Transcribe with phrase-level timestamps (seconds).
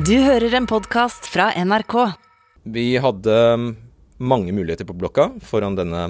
[0.00, 1.94] Du hører en podkast fra NRK.
[2.72, 3.34] Vi hadde
[4.16, 6.04] mange muligheter på blokka foran denne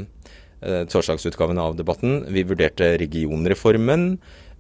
[0.63, 2.21] eh, torsdagsutgaven av debatten.
[2.31, 4.05] Vi vurderte regionreformen.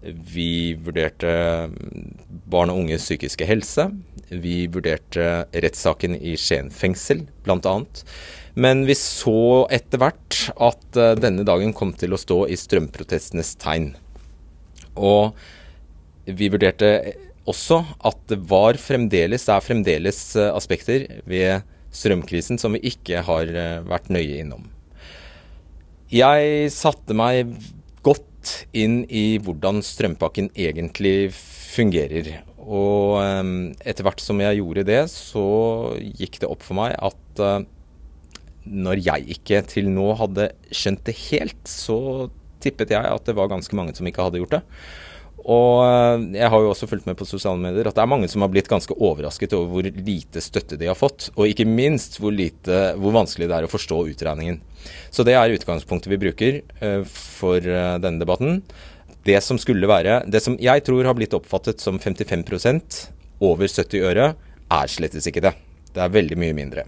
[0.02, 1.36] Vi vurderte
[2.50, 3.86] barn og unges psykiske helse.
[4.32, 7.76] Vi vurderte rettssaken i Skien fengsel, bl.a.
[8.58, 13.54] Men vi så etter hvert at eh, denne dagen kom til å stå i strømprotestenes
[13.62, 13.92] tegn.
[14.98, 15.36] Og
[16.26, 16.96] vi vurderte
[17.50, 23.24] også at det var fremdeles, det er fremdeles eh, aspekter ved strømkrisen som vi ikke
[23.26, 24.68] har eh, vært nøye innom.
[26.10, 27.52] Jeg satte meg
[28.06, 32.32] godt inn i hvordan strømpakken egentlig fungerer.
[32.60, 33.52] Og eh,
[33.84, 35.44] etter hvert som jeg gjorde det, så
[35.98, 37.44] gikk det opp for meg at
[38.70, 42.28] når jeg ikke til nå hadde skjønt det helt, så
[42.60, 44.60] tippet jeg at det var ganske mange som ikke hadde gjort det.
[45.50, 48.28] Og eh, jeg har jo også fulgt med på sosiale medier at det er mange
[48.30, 52.20] som har blitt ganske overrasket over hvor lite støtte de har fått, og ikke minst
[52.20, 54.60] hvor, lite, hvor vanskelig det er å forstå utregningen.
[55.10, 58.60] Så det er utgangspunktet vi bruker uh, for uh, denne debatten.
[59.26, 63.02] Det som skulle være Det som jeg tror har blitt oppfattet som 55%
[63.44, 64.30] over 70 øre,
[64.70, 65.52] er slettes ikke det.
[65.90, 66.86] Det er veldig mye mindre.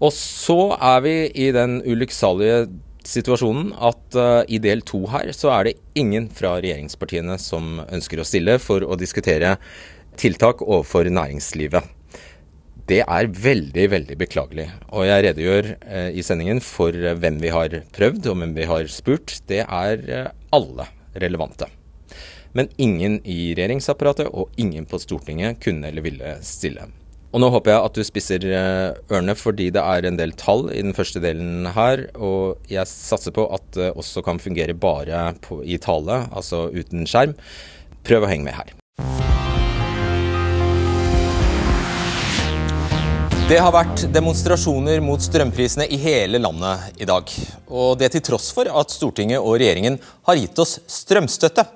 [0.00, 2.68] Og så er vi i den ulykksalige
[3.10, 8.20] situasjonen at uh, i del to her så er det ingen fra regjeringspartiene som ønsker
[8.20, 9.56] å stille for å diskutere
[10.20, 11.96] tiltak overfor næringslivet.
[12.90, 14.66] Det er veldig, veldig beklagelig.
[14.90, 18.70] Og jeg redegjør uh, i sendingen for uh, hvem vi har prøvd og hvem vi
[18.70, 19.40] har spurt.
[19.50, 21.70] Det er alle relevante.
[22.54, 26.88] Men ingen i regjeringsapparatet og ingen på Stortinget kunne eller ville stille.
[27.30, 30.66] Og nå håper jeg at du spisser eh, ørene, fordi det er en del tall
[30.74, 32.08] i den første delen her.
[32.18, 37.06] Og jeg satser på at det også kan fungere bare på, i tale, altså uten
[37.06, 37.36] skjerm.
[38.02, 38.74] Prøv å henge med her.
[43.50, 47.30] Det har vært demonstrasjoner mot strømprisene i hele landet i dag.
[47.70, 51.66] Og det til tross for at Stortinget og regjeringen har gitt oss strømstøtte.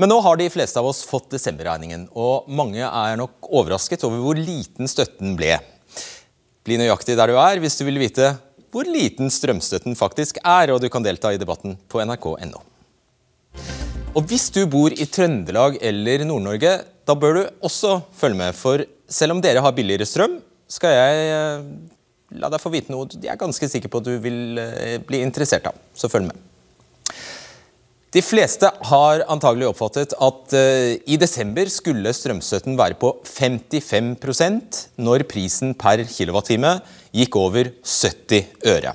[0.00, 4.22] Men nå har de fleste av oss fått desemberregningen, og mange er nok overrasket over
[4.24, 5.58] hvor liten støtten ble.
[6.64, 8.30] Bli nøyaktig der du er hvis du vil vite
[8.72, 12.62] hvor liten strømstøtten faktisk er, og du kan delta i debatten på nrk.no.
[14.16, 16.72] Og hvis du bor i Trøndelag eller Nord-Norge,
[17.04, 20.38] da bør du også følge med, for selv om dere har billigere strøm,
[20.70, 21.66] skal jeg eh,
[22.40, 25.20] la deg få vite noe jeg er ganske sikker på at du vil eh, bli
[25.26, 25.76] interessert av.
[25.92, 26.46] Så følg med.
[28.10, 35.22] De fleste har antagelig oppfattet at uh, i desember skulle strømstøtten være på 55% når
[35.30, 36.80] prisen per kilowattime
[37.14, 38.94] gikk over 70 øre.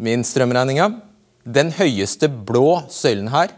[0.00, 0.88] min strømregninga.
[1.44, 3.52] Den høyeste blå søylen her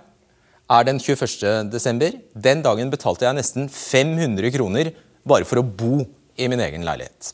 [0.72, 1.70] er den 21.
[1.72, 2.14] desember.
[2.34, 4.92] Den dagen betalte jeg nesten 500 kroner
[5.28, 6.02] bare for å bo
[6.36, 7.32] i min egen leilighet.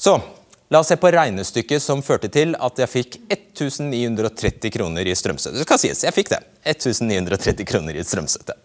[0.00, 0.16] Så
[0.70, 5.58] la oss se på regnestykket som førte til at jeg fikk 1930 kroner i strømstøtte.
[5.58, 6.40] Det skal sies, jeg fikk det.
[6.76, 8.56] 1930 kroner i strømstøtte.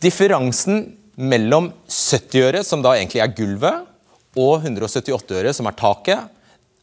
[0.00, 0.86] Differansen
[1.20, 3.86] mellom 70 øre, som da egentlig er gulvet,
[4.38, 6.30] og 178 øre, som er taket,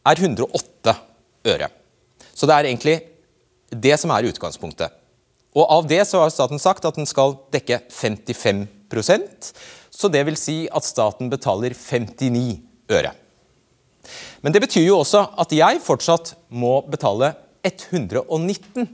[0.06, 0.94] er 108
[1.46, 1.68] øre.
[2.34, 2.96] Så det er egentlig
[3.70, 4.94] det som er utgangspunktet.
[5.58, 9.52] Og av det så har staten sagt at den skal dekke 55%
[9.98, 12.60] så det vil si at staten betaler 59
[12.94, 13.10] øre.
[14.40, 17.32] Men det betyr jo også at jeg fortsatt må betale
[17.66, 18.86] 119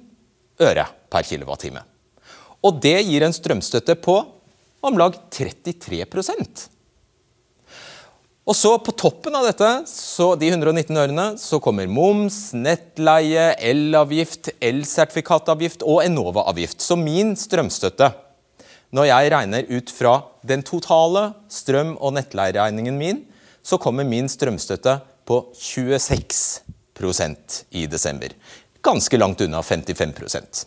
[0.64, 1.82] øre per kilowattime.
[2.64, 4.16] Og det gir en strømstøtte på
[4.84, 6.00] om lag 33
[8.44, 9.68] og så På toppen av dette,
[10.40, 16.80] de 119 ørene, så kommer moms, nettleie, elavgift, elsertifikatavgift og Enova-avgift.
[16.84, 18.10] Så min strømstøtte,
[18.92, 23.24] når jeg regner ut fra den totale strøm- og nettleieregningen min,
[23.64, 28.28] så kommer min strømstøtte på 26% i desember.
[28.84, 30.66] Ganske langt unna 55%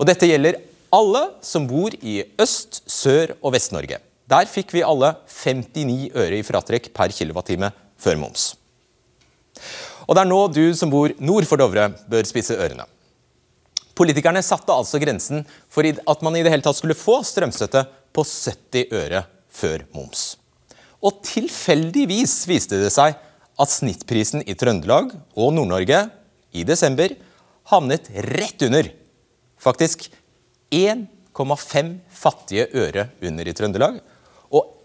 [0.00, 0.56] Og Dette gjelder
[0.96, 4.00] alle som bor i Øst-, Sør- og Vest-Norge.
[4.28, 8.50] Der fikk vi alle 59 øre i fratrekk per kilowattime før moms.
[10.04, 12.84] Og det er nå du som bor nord for Dovre, bør spisse ørene.
[13.98, 15.42] Politikerne satte altså grensen
[15.72, 17.82] for at man i det hele tatt skulle få strømstøtte
[18.14, 20.36] på 70 øre før moms.
[21.02, 23.16] Og tilfeldigvis viste det seg
[23.58, 26.04] at snittprisen i Trøndelag og Nord-Norge
[26.54, 27.16] i desember
[27.72, 28.92] havnet rett under.
[29.58, 30.06] Faktisk
[30.74, 33.98] 1,5 fattige øre under i Trøndelag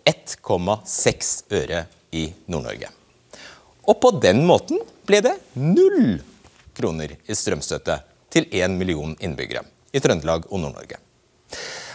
[0.06, 2.90] 1,6 øre i Nord-Norge.
[3.88, 6.20] Og på den måten ble det null
[6.78, 8.00] kroner i strømstøtte
[8.34, 9.64] til én million innbyggere
[9.94, 11.00] i Trøndelag og Nord-Norge.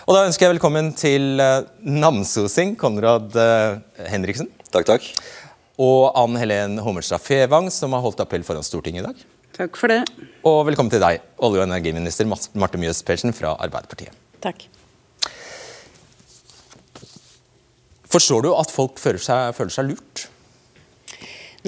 [0.08, 4.48] Og Da ønsker jeg velkommen til uh, namsosing Konrad uh, Henriksen.
[4.72, 5.08] Takk, takk.
[5.78, 9.20] Og Ann Helen Hommelstad Fevang, som har holdt appell foran Stortinget i dag.
[9.58, 10.00] Takk for det.
[10.46, 14.14] Og velkommen til deg, olje- og energiminister Marte Mjøs Persen fra Arbeiderpartiet.
[14.44, 14.68] Takk.
[18.08, 20.28] Forstår du at folk føler seg, føler seg lurt?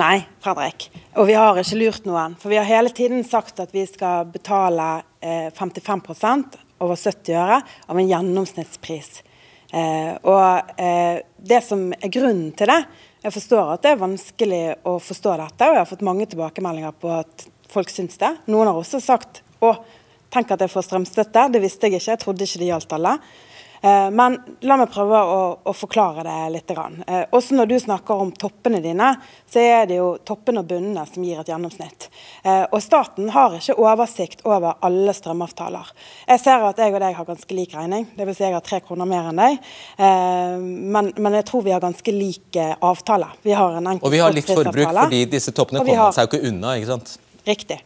[0.01, 0.87] Nei, Fredrik.
[1.19, 2.37] Og vi har ikke lurt noen.
[2.41, 7.59] For vi har hele tiden sagt at vi skal betale eh, 55% over 70 øre
[7.61, 9.11] av en gjennomsnittspris.
[9.75, 12.81] Eh, og eh, Det som er grunnen til det
[13.23, 16.97] Jeg forstår at det er vanskelig å forstå dette, og jeg har fått mange tilbakemeldinger
[16.97, 18.33] på at folk syns det.
[18.49, 19.75] Noen har også sagt å,
[20.33, 21.45] tenk at jeg får strømstøtte.
[21.53, 23.13] Det visste jeg ikke, jeg trodde ikke det gjaldt alle.
[23.81, 26.73] Eh, men la meg prøve å, å forklare det litt.
[26.73, 29.15] Eh, også når du snakker om toppene dine,
[29.49, 32.11] så er det jo toppene og bunnene som gir et gjennomsnitt.
[32.44, 35.94] Eh, og staten har ikke oversikt over alle strømavtaler.
[36.29, 38.37] Jeg ser at jeg og deg har ganske lik regning, dvs.
[38.41, 39.56] Si jeg har tre kroner mer enn deg.
[40.00, 43.27] Men, men, jeg tror vi har ganske lik avtale.
[43.44, 46.15] Vi har en og vi har litt forbruk fordi disse toppene kommer har...
[46.15, 47.12] seg jo ikke unna, ikke sant?
[47.44, 47.79] Riktig.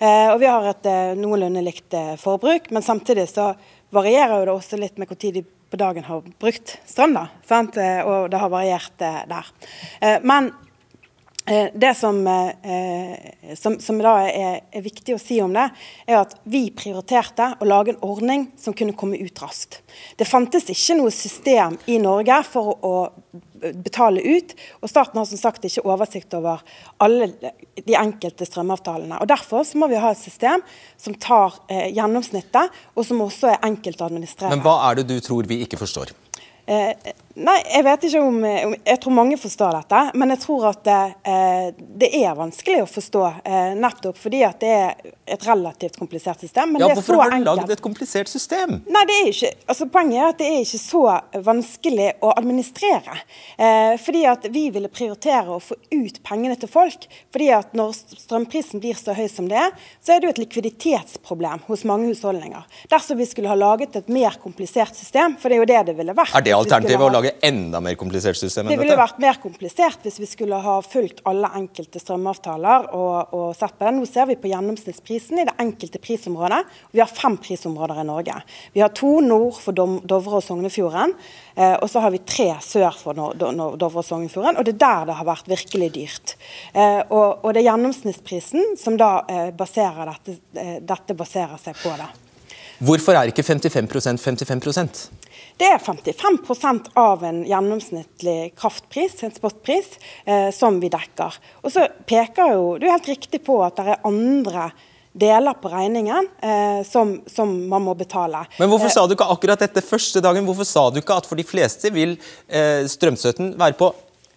[0.00, 0.88] Og vi har et
[1.18, 3.50] noenlunde likt forbruk, men samtidig så
[3.94, 7.14] varierer jo det også litt med når de på dagen har brukt strøm.
[7.14, 7.28] da?
[7.50, 9.54] Eh, og det har variert eh, der.
[10.00, 10.52] Eh, men
[11.50, 12.20] det som,
[13.58, 15.64] som, som da er, er, viktig å si om det,
[16.06, 19.80] er at vi prioriterte å lage en ordning som kunne komme ut raskt.
[20.20, 22.92] Det fantes ikke noe system i Norge for å
[23.60, 24.54] betale ut.
[24.80, 26.62] Og staten har som sagt ikke oversikt over
[27.02, 27.30] alle
[27.76, 29.20] de enkelte strømavtalene.
[29.20, 30.64] og Derfor så må vi ha et system
[31.00, 34.54] som tar eh, gjennomsnittet, og som også er enkelt å administrere.
[34.54, 36.14] Men hva er det du tror vi ikke forstår?
[36.70, 36.92] Eh,
[37.44, 40.82] nei, jeg vet ikke om, om, Jeg tror mange forstår dette, men jeg tror at
[40.86, 40.98] det,
[41.32, 41.66] eh,
[42.02, 43.24] det er vanskelig å forstå.
[43.44, 46.76] Eh, nettopp fordi at det er et relativt komplisert system.
[46.80, 48.80] ja, Hvorfor har du lagd et komplisert system?
[48.86, 51.02] Nei, det er ikke, altså Poenget er at det er ikke så
[51.50, 53.16] vanskelig å administrere.
[53.58, 57.06] Eh, fordi at vi ville prioritere å få ut pengene til folk.
[57.32, 59.70] fordi at når strømprisen blir så høy som det er,
[60.02, 62.64] så er det jo et likviditetsproblem hos mange husholdninger.
[62.90, 65.96] Dersom vi skulle ha laget et mer komplisert system, for det er jo det det
[65.98, 66.34] ville vært.
[66.36, 68.80] Er det alternativet å lage enda mer komplisert system enn dette?
[68.80, 73.46] Det ville vært mer komplisert hvis vi skulle ha fulgt alle enkelte strømavtaler og, og
[73.58, 73.94] sett på det.
[73.96, 76.62] Nå ser vi på gjennomsnittsprisen i det enkelte prisområdet.
[76.94, 78.38] Vi har fem prisområder i Norge.
[78.74, 81.14] Vi har to nord for Dovre og Sognefjorden.
[81.54, 84.60] Eh, og så har vi tre sør for Dovre og Sognefjorden.
[84.60, 86.34] Og det er der det har vært virkelig dyrt.
[86.72, 90.40] Eh, og, og det er gjennomsnittsprisen som da eh, baserer dette,
[90.86, 92.10] dette baserer seg på det.
[92.80, 95.08] Hvorfor er ikke 55% 55%
[95.60, 99.90] det er 55% av en gjennomsnittlig kraftpris, en spotpris,
[100.24, 101.36] eh, som vi dekker.
[101.60, 104.70] Og så peker jo du er helt riktig på at det er andre
[105.12, 108.44] deler på regningen eh, som, som, man må betale.
[108.60, 110.46] Men hvorfor eh, sa du ikke akkurat dette første dagen?
[110.48, 113.90] Hvorfor sa du ikke at for de fleste vil eh, strømstøtten være på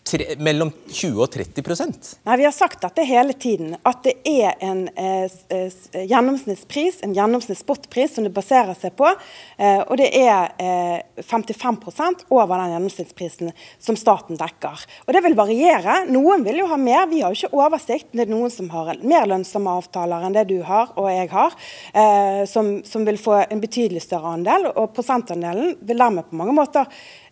[0.07, 3.75] tre, mellom 20 og 30% Nei, Vi har sagt dette hele tiden.
[3.88, 9.10] At det er en eh, eh gjennomsnittspris, en gjennomsnittsspotpris, som det baserer seg på.
[9.57, 14.83] Eh, og det er eh, 55% over den gjennomsnittsprisen som staten dekker.
[15.07, 16.03] Og det vil variere.
[16.12, 17.07] Noen vil jo ha mer.
[17.12, 18.12] Vi har jo ikke oversikt.
[18.12, 21.55] Det er noen som har mer lønnsomme avtaler enn det du har og jeg har,
[21.93, 24.69] eh, som, som vil få en betydelig større andel.
[24.74, 26.89] Og prosentandelen vil dermed på mange måter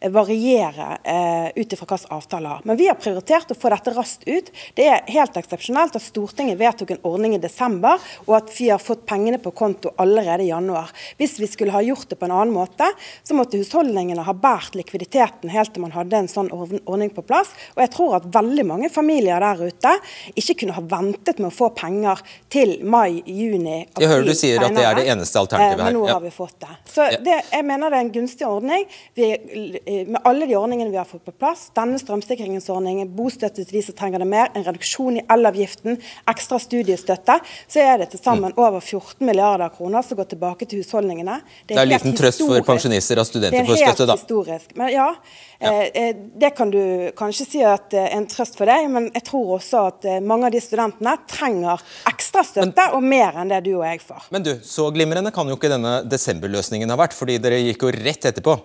[0.09, 2.61] variere eh, ut ifra hvilke avtaler.
[2.63, 4.49] Men vi har prioritert å få dette raskt ut.
[4.77, 8.81] Det er helt eksepsjonelt at Stortinget vedtok en ordning i desember, og at vi har
[8.81, 10.89] fått pengene på konto allerede i januar.
[11.19, 12.87] Hvis vi skulle ha gjort det på en annen måte,
[13.23, 17.53] så måtte husholdningene ha båret likviditeten helt til man hadde en sånn ordning på plass.
[17.75, 19.93] Og jeg tror at veldig mange familier der ute
[20.33, 24.05] ikke kunne ha ventet med å få penger til mai, juni, april.
[24.05, 25.91] Jeg hører du sier at det er det eneste alternativet her.
[25.91, 26.73] Eh, men nå har vi fått det.
[26.89, 28.87] Så det, jeg mener det er en gunstig ordning.
[29.17, 29.29] Vi
[30.07, 33.97] med alle de ordningene vi har fått på plass, denne strømsikringsordningen, bostøtte til de som
[33.97, 35.99] trenger det mer, en reduksjon i elavgiften,
[36.31, 37.37] ekstra studiestøtte,
[37.71, 41.39] så er det til sammen over 14 milliarder kroner som går tilbake til husholdningene.
[41.65, 43.91] Det er, det er liten trøst for pensjonister og studenter får støtte, da.
[43.91, 44.75] Det er helt historisk.
[44.79, 45.07] Men ja,
[45.61, 45.73] ja.
[45.73, 49.25] Eh, eh, det kan du kanskje si at er en trøst for deg, men jeg
[49.27, 53.53] tror også at eh, mange av de studentene trenger ekstra støtte, men, og mer enn
[53.53, 54.29] det du og jeg får.
[54.33, 57.93] Men du, så glimrende kan jo ikke denne desemberløsningen ha vært, fordi dere gikk jo
[57.95, 58.57] rett etterpå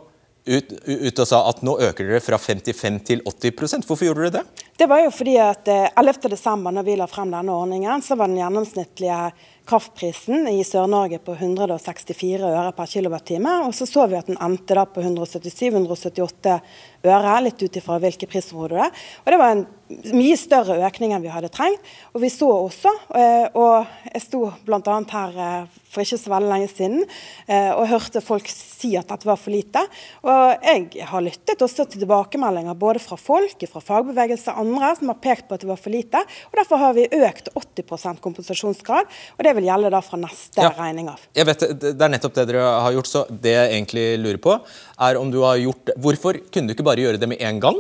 [0.47, 4.35] ut, ut, og sa at nå øker dere fra 55 til 80 Hvorfor gjorde dere
[4.39, 4.65] det?
[4.79, 8.31] Det var jo fordi at 11.12., desember, når vi la frem denne ordningen, så var
[8.31, 9.21] den gjennomsnittlige
[9.67, 13.35] kraftprisen i Sør-Norge på 164 øre per kWt.
[13.67, 16.59] Og så så vi at den endte da på 177-178
[17.07, 19.03] øre, litt ut ifra hvilke prisområder det er.
[19.25, 21.83] Og det var en mye større økning enn vi hadde trengt.
[22.15, 24.97] Og vi så også, eh, og jeg sto bl.a.
[25.13, 27.05] her eh, for ikke så veldig lenge siden
[27.47, 29.83] eh, og hørte folk si at dette var for lite.
[30.27, 35.13] Og jeg har lyttet også til tilbakemeldinger både fra folk, fra fagbevegelse og andre som
[35.13, 36.23] har pekt på at det var for lite.
[36.51, 39.07] Og derfor har vi økt 80% kompensasjonsgrad.
[39.39, 41.23] og det vil gjelde da fra neste ja, regning av.
[41.37, 43.07] Jeg vet, Det er nettopp det dere har gjort.
[43.11, 44.59] så Det jeg egentlig lurer på,
[44.99, 47.79] er om du har gjort Hvorfor kunne du ikke bare gjøre det med en gang?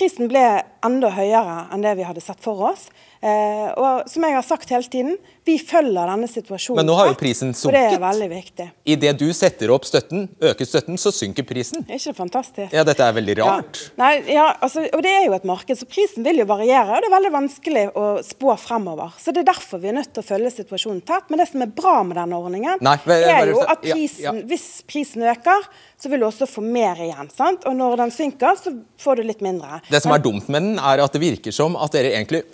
[0.00, 0.42] Prisen ble
[0.80, 2.86] enda høyere enn det vi hadde sett for oss.
[3.20, 6.78] Eh, og som jeg har sagt hele tiden, vi følger denne situasjonen.
[6.80, 7.76] Men nå har jo prisen sunket.
[7.76, 8.66] Det er veldig viktig.
[8.94, 11.84] Idet du setter opp støtten, øker støtten, så synker prisen.
[11.84, 12.72] Er ikke det fantastisk?
[12.72, 13.82] Ja, dette er veldig rart.
[13.82, 13.92] Ja.
[14.00, 16.96] Nei, ja, altså, og det er jo et marked, så prisen vil jo variere.
[16.96, 19.12] Og det er veldig vanskelig å spå fremover.
[19.20, 21.28] Så det er derfor vi er nødt til å følge situasjonen tett.
[21.28, 24.66] Men det som er bra med denne ordningen, Nei, er jo at prisen, ja, hvis
[24.88, 25.68] prisen øker,
[26.00, 27.28] så vil du også få mer igjen.
[27.36, 27.68] sant?
[27.68, 29.82] Og når den synker, så får du litt mindre.
[29.92, 32.46] Det som er dumt med den, er at det virker som at dere egentlig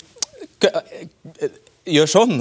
[1.87, 2.41] gjør sånn.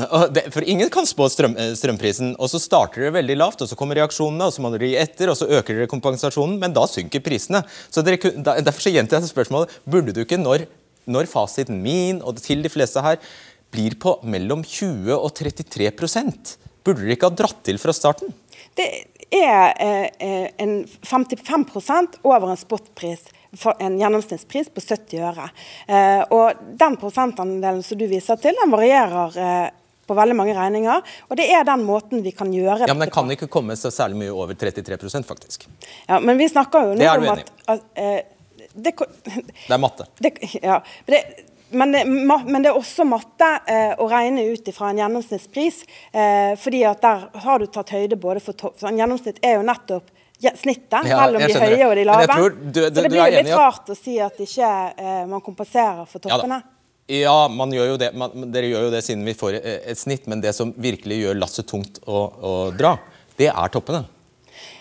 [0.54, 2.36] For ingen kan spå strøm, eh, strømprisen.
[2.40, 4.98] Og så starter dere veldig lavt, og så kommer reaksjonene, og så må dere gi
[4.98, 7.64] etter, og så øker dere kompensasjonen, men da synker prisene.
[7.92, 9.70] Så dere, Derfor så gjentar jeg spørsmålet.
[9.86, 10.68] Burde du ikke, når,
[11.06, 13.18] når fasiten min og til de fleste her
[13.72, 15.92] blir på mellom 20 og 33
[16.86, 18.34] burde dere ikke ha dratt til fra starten?
[18.78, 18.88] Det
[19.34, 23.26] er eh, eh en 55% over en spotpris
[23.80, 25.48] en gjennomsnittspris på 70 øre.
[25.88, 29.74] Eh, og Den prosentandelen som du viser til, den varierer eh,
[30.06, 31.02] på veldig mange regninger.
[31.30, 33.92] Og det er den måten vi kan gjøre Ja, Men den kan ikke komme så
[33.94, 35.68] særlig mye over 33% faktisk.
[36.08, 38.20] Ja, Men vi snakker jo nå om at, at uh,
[38.76, 40.08] det, det, er matte.
[40.20, 41.22] Det, ja, det,
[41.70, 45.82] men, det, men det, er også matte eh, å regne ut fra en gjennomsnittspris.
[46.12, 49.66] Eh, fordi at der har du tatt høyde både for for En gjennomsnitt er jo
[49.68, 52.38] nettopp snittet ja, mellom de høye og de lave.
[52.38, 56.24] Du, du, så det blir litt rart å si at ikke eh, man kompenserer for
[56.24, 56.62] toppene.
[57.08, 58.12] Ja, ja man gjør det.
[58.18, 61.22] Man, dere gjør jo det siden vi får et, et snitt, men det som virkelig
[61.22, 62.98] gjør lasset tungt å, å dra,
[63.40, 64.06] det er toppene.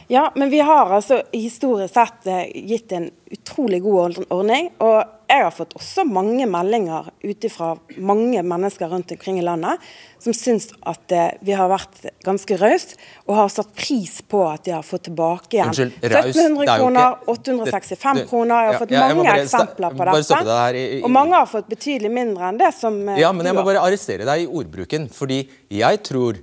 [0.06, 4.70] Ja, men vi har altså historisk sett eh, gitt en utrolig god ordning.
[4.82, 9.82] Og jeg har fått også mange meldinger ut fra mange mennesker rundt omkring i landet
[10.23, 14.64] som syns at eh, vi har vært ganske rause og har satt pris på at
[14.66, 18.54] de har fått tilbake igjen Unnskyld, 1700 kroner, 865 det, kroner.
[18.54, 20.58] Jeg har fått ja, mange bare, eksempler på dette.
[20.75, 23.56] I, i, og mange har fått betydelig mindre enn det som eh, Ja, men jeg
[23.56, 25.08] må bare arrestere deg i ordbruken.
[25.12, 26.40] Fordi jeg tror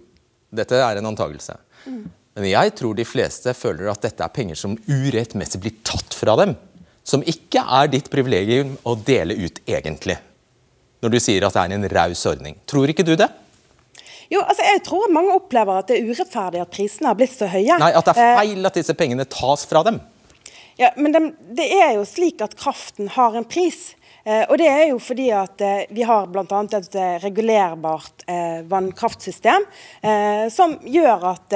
[0.51, 1.53] Dette er en antakelse.
[1.87, 2.01] Mm.
[2.35, 6.35] Men jeg tror de fleste føler at dette er penger som urettmessig blir tatt fra
[6.41, 6.57] dem.
[7.03, 10.17] Som ikke er ditt privilegium å dele ut egentlig.
[11.01, 12.59] Når du sier at det er en raus ordning.
[12.69, 13.29] Tror ikke du det?
[14.31, 17.49] Jo, altså jeg tror mange opplever at det er urettferdig at prisene har blitt så
[17.51, 17.79] høye.
[17.81, 19.97] Nei, At det er eh, feil at disse pengene tas fra dem.
[20.79, 21.21] Ja, Men det,
[21.57, 23.91] det er jo slik at kraften har en pris.
[24.23, 26.61] Eh, og Det er jo fordi at eh, vi har bl.a.
[26.77, 29.65] et regulerbart eh, vannkraftsystem
[30.53, 31.55] som gjør at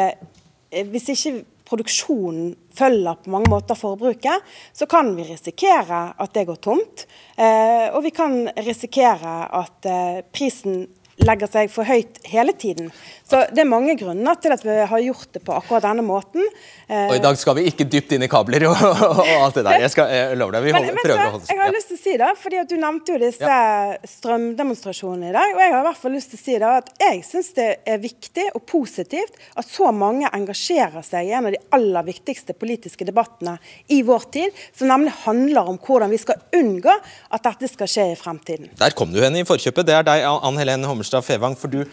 [0.90, 1.34] hvis ikke
[1.66, 7.06] produksjonen følger på mange måter forbruket, så kan vi risikere at det går tomt.
[7.38, 10.86] Eh, og vi kan risikere at eh, prisen
[11.24, 12.90] legger seg for høyt hele tiden.
[13.26, 16.44] Så Det er mange grunner til at vi har gjort det på akkurat denne måten.
[16.90, 19.80] Og I dag skal vi ikke dypt inn i kabler og, og alt det der.
[19.86, 20.66] Jeg, skal, jeg lover deg.
[20.68, 22.70] Vi holder, men, prøver å holde Jeg har lyst til å si det, fordi at
[22.70, 23.96] Du nevnte jo disse ja.
[24.12, 25.56] strømdemonstrasjonene i dag.
[25.56, 27.70] og Jeg har i hvert fall lyst til å si det, at jeg syns det
[27.96, 32.54] er viktig og positivt at så mange engasjerer seg i en av de aller viktigste
[32.60, 33.56] politiske debattene
[33.94, 38.08] i vår tid, som nemlig handler om hvordan vi skal unngå at dette skal skje
[38.12, 38.70] i fremtiden.
[38.78, 39.88] Der kom du henne i forkjøpet.
[39.88, 41.56] Det er deg, Ann Helene Hommerstad Fevang.
[41.56, 41.86] for du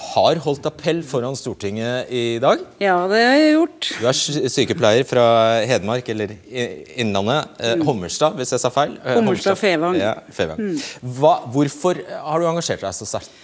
[0.00, 2.60] har holdt appell foran Stortinget i dag.
[2.80, 3.88] Ja, det har jeg gjort.
[4.00, 5.24] Du er sykepleier fra
[5.68, 6.32] Hedmark, eller
[6.96, 7.50] Innlandet.
[7.58, 7.84] Eh, mm.
[7.84, 8.96] Hommerstad, hvis jeg sa feil.
[9.04, 9.98] Eh, Hommerstad Fevang.
[10.00, 10.62] Ja, Fevang.
[10.62, 10.78] Mm.
[11.18, 13.34] Hva, hvorfor har du engasjert deg så sterkt?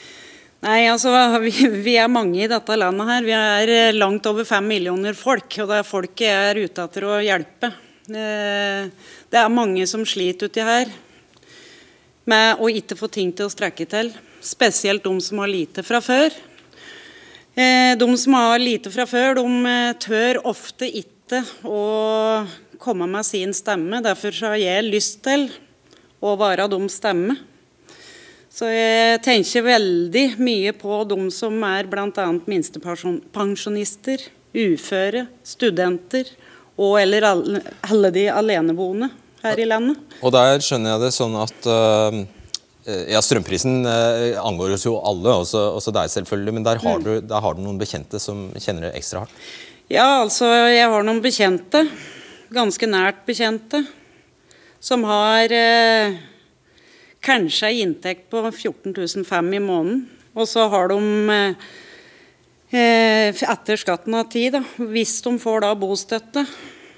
[0.65, 1.13] Nei, altså,
[1.45, 1.53] vi,
[1.85, 3.27] vi, er mange i dette landet her.
[3.27, 5.51] Vi er eh, langt over fem millioner folk.
[5.61, 7.73] Og det er folket jeg er ute etter å hjelpe.
[8.07, 10.89] Det er mange som sliter uti her
[12.31, 14.13] med å ikke få ting til å strekke til.
[14.47, 16.31] Spesielt de som har lite fra før.
[17.57, 21.81] Eh, de som har lite fra før, de eh, tør ofte ikke å
[22.79, 23.99] komme med sin stemme.
[24.05, 25.49] Derfor har jeg lyst til
[26.23, 27.35] å være deres stemme.
[28.57, 32.29] Så jeg tenker veldig mye på de som er bl.a.
[32.47, 34.23] minstepensjonister,
[34.57, 36.31] uføre, studenter
[36.79, 39.11] og eller alle de aleneboende
[39.43, 40.01] her i landet.
[40.23, 42.25] Og der skjønner jeg det sånn at uh
[42.87, 46.55] ja, Strømprisen eh, angår oss jo alle, også, også deg selvfølgelig.
[46.59, 47.07] Men der har, mm.
[47.07, 49.41] du, der har, du, noen bekjente som kjenner det ekstra hardt?
[49.91, 51.85] Ja, altså jeg har noen bekjente,
[52.55, 53.85] ganske nært bekjente,
[54.83, 56.19] som har eh,
[57.27, 60.07] kanskje ei inntekt på 14.500 i måneden.
[60.37, 61.01] Og så har de
[62.71, 64.63] eh, etter skatten av tid, da,
[64.93, 66.47] hvis de får da bostøtte,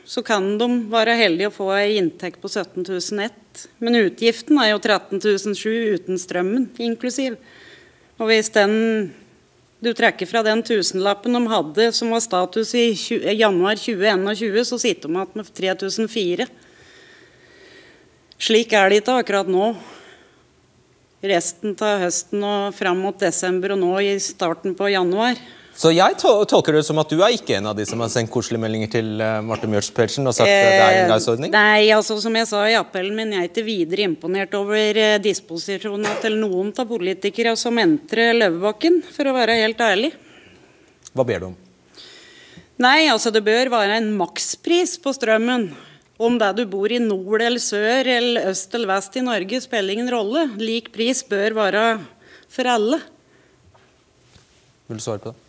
[0.09, 3.65] så kan de være heldige å få en inntekt på 17 001.
[3.85, 7.37] Men utgiften er jo 13 007 uten strømmen inklusiv.
[8.17, 8.73] Og hvis den
[9.85, 14.79] du trekker fra den tusenlappen de hadde som var status i 20, januar 2021, så
[14.81, 16.49] sitter de igjen med 3004.
[18.49, 19.69] Slik er det ikke akkurat nå.
[21.29, 25.39] Resten av høsten og fram mot desember og nå i starten på januar.
[25.79, 28.33] Så jeg tolker det som at du er ikke en av de som har sendt
[28.35, 31.53] koselige meldinger til uh, Marte Mjøls Persen og sagt eh, det er en rausordning?
[31.55, 35.21] Nei, altså som jeg sa i appellen min, jeg er ikke videre imponert over uh,
[35.23, 40.13] disposisjonene til noen av politikere som entrer Løvebakken, for å være helt ærlig.
[41.15, 41.57] Hva ber du om?
[42.83, 45.71] Nei, altså det bør være en makspris på strømmen.
[46.19, 49.95] Om det du bor i nord eller sør eller øst eller vest i Norge, spiller
[49.95, 50.49] ingen rolle.
[50.59, 51.91] Lik pris bør være
[52.51, 53.05] for alle.
[54.91, 55.45] Vil du svare på det?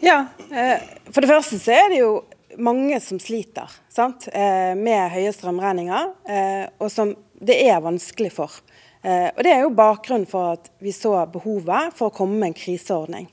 [0.00, 0.80] Ja, eh,
[1.12, 2.12] For det første så er det jo
[2.60, 4.30] mange som sliter sant?
[4.32, 8.60] Eh, med høye strømregninger, eh, og som det er vanskelig for.
[9.00, 12.56] Og Det er jo bakgrunnen for at vi så behovet for å komme med en
[12.58, 13.30] kriseordning.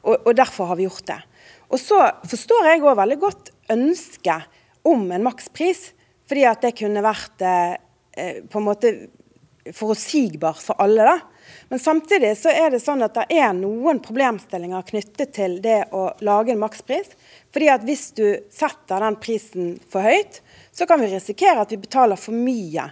[0.00, 1.18] Og derfor har vi gjort det.
[1.68, 4.48] Og Så forstår jeg òg veldig godt ønsket
[4.82, 5.92] om en makspris,
[6.24, 7.36] fordi at det kunne vært
[8.48, 8.94] på en måte
[9.76, 11.04] forutsigbart for alle.
[11.04, 11.18] da.
[11.68, 16.06] Men samtidig så er det sånn at det er noen problemstillinger knyttet til det å
[16.24, 17.10] lage en makspris.
[17.52, 20.40] Fordi at hvis du setter den prisen for høyt,
[20.72, 22.88] så kan vi risikere at vi betaler for mye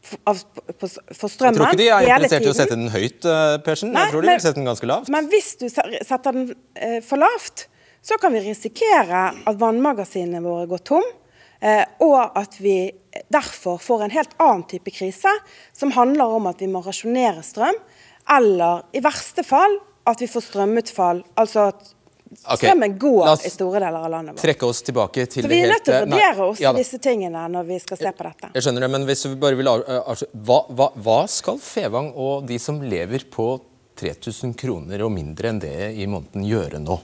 [0.00, 1.42] for, strømmen hele tiden.
[1.42, 3.92] Jeg tror ikke de er interessert i å sette den høyt, eh, Persen.
[3.92, 5.10] Nei, jeg tror de vil sette den ganske lavt.
[5.12, 7.66] Men hvis du setter den eh, for lavt,
[8.00, 11.04] så kan vi risikere at vannmagasinene våre går tom.
[11.60, 12.88] Eh, og at vi
[13.28, 15.32] derfor får en helt annen type krise,
[15.76, 17.76] som handler om at vi må rasjonere strøm.
[18.30, 21.22] Eller i verste fall at vi får strømutfall.
[21.40, 21.88] Altså at
[22.30, 22.98] strømmen okay.
[23.02, 24.42] går i store deler av landet vårt.
[24.44, 27.46] Trekke oss tilbake til Så vi er nødt til å vurdere oss ja, disse tingene
[27.50, 28.52] når vi skal se på dette.
[28.54, 32.60] Jeg skjønner det, men hvis vi bare vil hva, hva, hva skal Fevang og de
[32.62, 33.52] som lever på
[34.00, 37.00] 3000 kroner og mindre enn det i måneden gjøre nå?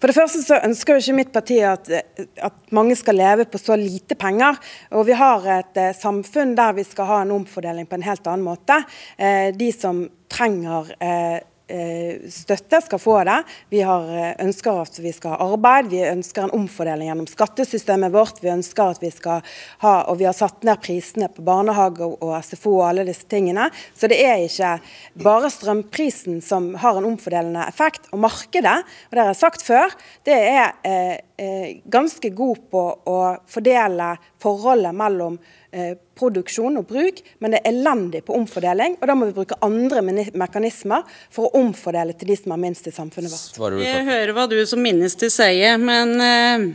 [0.00, 3.60] For det første så ønsker jo ikke mitt parti at, at, mange skal leve på
[3.60, 4.58] så lite penger.
[4.96, 8.26] Og vi har et eh, samfunn der vi skal ha en omfordeling på en helt
[8.26, 8.82] annen måte.
[9.16, 13.42] Eh, de som trenger eh, Eh, støtte, skal få det.
[13.68, 18.12] Vi har, eh, ønsker at vi skal ha arbeid, vi ønsker en omfordeling gjennom skattesystemet
[18.12, 18.40] vårt.
[18.40, 19.42] Vi ønsker at vi skal
[19.82, 23.70] ha, og vi har satt ned prisene på barnehage og SFO og alle disse tingene.
[23.94, 24.80] Så det er ikke
[25.22, 28.06] bare strømprisen som har en omfordelende effekt.
[28.12, 29.90] Og markedet, og det har jeg sagt før,
[30.24, 35.38] det er eh, eh ganske god på å fordele forholdet mellom
[35.72, 38.96] eh, produksjon og bruk, men det er elendig på omfordeling.
[39.00, 42.88] Og da må vi bruke andre mekanismer for å omfordele til de som har minst
[42.88, 43.78] i samfunnet vårt.
[43.82, 46.66] Jeg hører hva du som minister sier, men eh,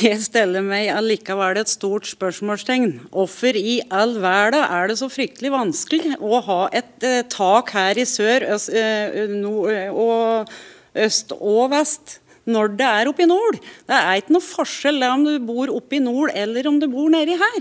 [0.00, 3.10] jeg stiller meg allikevel et stort spørsmålstegn.
[3.12, 8.00] Hvorfor i all verden er det så fryktelig vanskelig å ha et eh, tak her
[8.00, 10.52] i sør, øst, eh, nord, og
[10.96, 12.21] øst og vest?
[12.50, 13.58] Når det er oppe i nord.
[13.86, 17.10] Det er ikke noe forskjell om du bor oppe i nord eller om du bor
[17.12, 17.58] nedi her.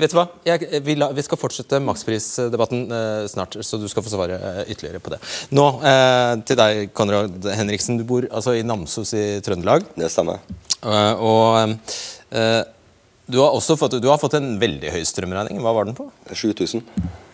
[0.00, 0.26] Vet du hva?
[0.46, 4.60] Jeg, vi, la, vi, skal fortsette maksprisdebatten eh, snart, så du skal få svare eh,
[4.72, 5.20] ytterligere på det.
[5.56, 8.00] Nå eh, til deg, Konrad Henriksen.
[8.00, 9.88] Du bor altså i Namsos i Trøndelag.
[9.96, 10.44] Det stemmer.
[10.80, 11.76] Eh, og
[12.36, 12.62] eh,
[13.30, 15.60] du har også fått, du har fått en veldig høy strømregning.
[15.64, 16.08] Hva var den på?
[16.32, 16.84] 7000.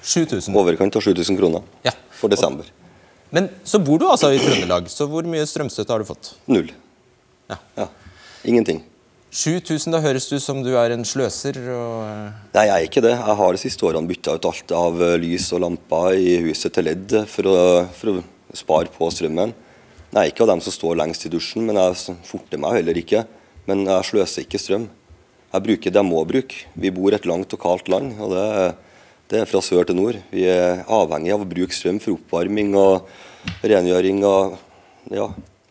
[0.02, 0.54] 7000.
[0.58, 1.94] Overkant av 7000 kroner ja.
[2.18, 2.68] for desember.
[2.68, 2.85] Og
[3.34, 6.34] men så bor du altså i Trøndelag, så hvor mye strømstøtte har du fått?
[6.50, 6.68] Null.
[7.50, 7.58] Ja.
[7.78, 7.88] ja.
[8.46, 8.84] Ingenting.
[9.36, 11.58] 7000, da høres du som du er en sløser?
[11.74, 11.96] Og...
[12.06, 13.12] Eh, Nei, jeg er ikke det.
[13.18, 16.72] Jeg har de siste årene bytta ut alt av eh, lys og lamper i huset
[16.72, 17.58] til ledd for å,
[17.98, 19.52] for å spare på strømmen.
[20.06, 23.02] Jeg er ikke av dem som står lengst i dusjen, men jeg forter meg heller
[23.02, 23.26] ikke.
[23.68, 24.86] Men jeg sløser ikke strøm.
[25.52, 26.62] Jeg bruker det jeg må bruke.
[26.78, 28.14] Vi bor i et langt og kaldt land.
[28.22, 28.74] og det er
[29.30, 30.18] det er fra sør til nord.
[30.30, 33.08] Vi er avhengig av å bruke strøm for oppvarming og
[33.66, 34.22] rengjøring.
[34.26, 34.58] og
[35.10, 35.26] ja,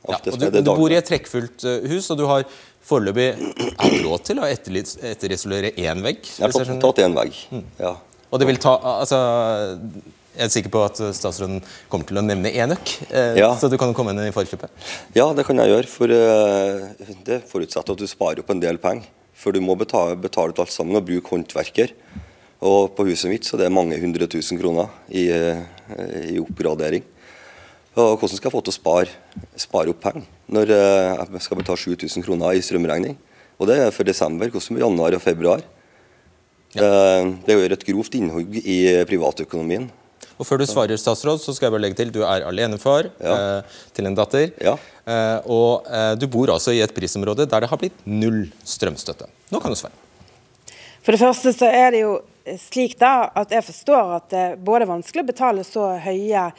[0.08, 2.44] ja og du, du, bor i et trekkfullt uh, hus, og du har
[2.86, 3.32] foreløpig
[4.06, 6.22] råd til å etterisolere én vegg?
[6.36, 7.64] Jeg har tatt én vegg, mm.
[7.82, 7.96] ja.
[8.30, 9.18] Og det vil ta, altså,
[10.36, 13.54] Jeg er sikker på at statsråden kommer til å nevne enøk, eh, ja.
[13.58, 14.74] så du kan komme inn i forkjøpet?
[15.16, 15.90] Ja, det kan jeg gjøre.
[15.90, 19.08] For eh, det forutsetter at du sparer opp en del penger.
[19.36, 21.94] For du må betale, betale ut alt sammen og bruke håndverker.
[22.64, 25.60] Og på huset mitt så det er mange hundre tusen kroner i, eh,
[26.36, 27.04] i oppgradering.
[27.96, 31.60] Og hvordan skal jeg få til å spare, spare opp penger når eh, jeg skal
[31.60, 33.18] betale 7000 kroner i strømregning?
[33.60, 34.50] Og det er for desember.
[34.52, 35.64] Hvordan med januar og februar?
[36.76, 36.88] Ja.
[36.88, 39.88] Eh, det gjør et grovt innhugg i privatøkonomien.
[40.36, 43.36] Og Før du svarer, statsråd, så skal jeg bare legge til du er alenefar ja.
[43.36, 44.50] eh, til en datter.
[44.64, 44.76] Ja.
[45.08, 49.30] Eh, og eh, du bor altså i et prisområde der det har blitt null strømstøtte.
[49.54, 49.96] Nå kan du svare.
[51.06, 52.18] For det første så er det jo
[52.60, 56.50] slik da at jeg forstår at det både er vanskelig å betale så høye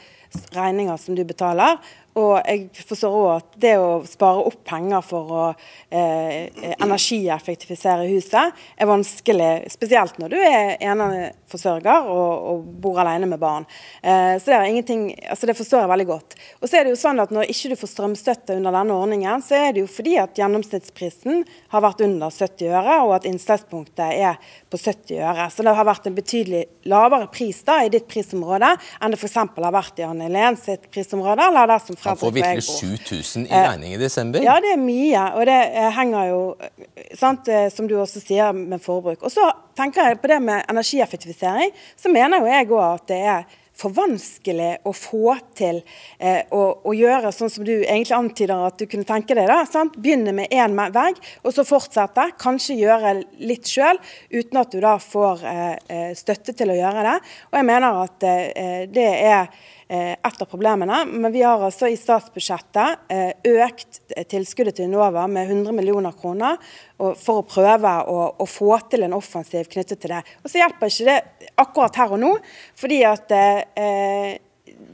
[0.55, 1.77] regninger som du betaler,
[2.17, 5.43] og jeg forstår òg at det å spare opp penger for å
[5.89, 6.47] eh,
[6.81, 13.67] energieffektivisere huset er vanskelig, spesielt når du er eneforsørger og, og bor alene med barn.
[14.01, 16.37] Eh, så det er altså det forstår jeg veldig godt.
[16.61, 19.43] Og så er det jo sånn at Når ikke du får strømstøtte under denne ordningen,
[19.43, 24.15] så er det jo fordi at gjennomsnittsprisen har vært under 70 øre, og at innslagspunktet
[24.15, 24.39] er
[24.71, 25.47] på 70 øre.
[25.53, 29.37] Så det har vært en betydelig lavere pris da i ditt prisområde enn det f.eks.
[29.37, 31.43] har vært i Anne Helen sitt prisområde.
[31.47, 34.43] eller der som han får virkelig 7000 i eh, regning i desember?
[34.45, 35.27] Ja, det er mye.
[35.37, 36.41] Og det eh, henger jo,
[37.17, 39.21] sant, eh, som du også sier, med forbruk.
[39.21, 41.73] Og så tenker jeg på det med energieffektivisering.
[41.99, 45.81] Så mener jo jeg òg at det er for vanskelig å få til
[46.17, 49.49] eh, å, å, gjøre sånn som du egentlig antyder at du kunne tenke deg.
[49.49, 49.97] da, sant?
[50.01, 52.29] Begynne med én vegg, og så fortsette.
[52.41, 53.99] Kanskje gjøre litt sjøl,
[54.33, 57.17] uten at du da får eh, støtte til å gjøre det.
[57.51, 59.51] Og jeg mener at eh, det er
[59.89, 61.03] et av problemene.
[61.07, 66.59] Men vi har altså i statsbudsjettet eh, økt tilskuddet til Enova med 100 millioner kroner
[66.97, 70.23] for å prøve å, å, få til en offensiv knyttet til det.
[70.43, 72.33] Og så hjelper ikke det akkurat her og nå,
[72.77, 74.35] fordi at eh,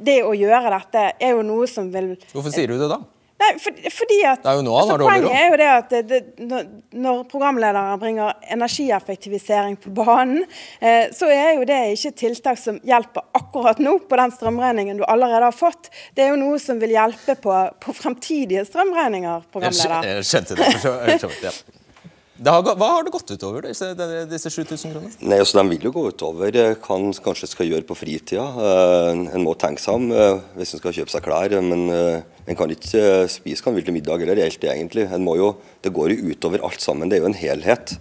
[0.04, 3.02] det å gjøre dette er jo noe som vil Hvorfor sier du det da?
[3.44, 5.36] Nei, for, fordi at, det er jo nå han altså, har dårlig råd.
[5.36, 6.62] er jo det at det, det,
[7.04, 10.44] når programlederen bringer energieffektivisering på banen,
[10.80, 15.06] eh, så er jo det ikke tiltak som hjelper akkurat nå på den strømregningen du
[15.08, 15.92] allerede har fått.
[16.16, 20.12] Det er jo noe som vil hjelpe på, på fremtidige strømregninger, programleder.
[20.14, 20.70] Jeg skjønte det.
[20.78, 21.56] For så, ja.
[22.44, 23.92] Har, hva har det gått utover, disse,
[24.28, 25.12] disse 7000 kronene?
[25.22, 28.46] Nei, altså De vil jo gå utover hva en kanskje skal gjøre på fritida.
[28.58, 30.10] Uh, en må tenke seg om
[30.58, 31.54] hvis en skal kjøpe seg klær.
[31.64, 35.06] Men uh, en kan ikke spise kan vil til middag eller reelt, egentlig.
[35.08, 35.54] En må jo,
[35.84, 37.08] det går jo utover alt sammen.
[37.08, 37.96] Det er jo en helhet.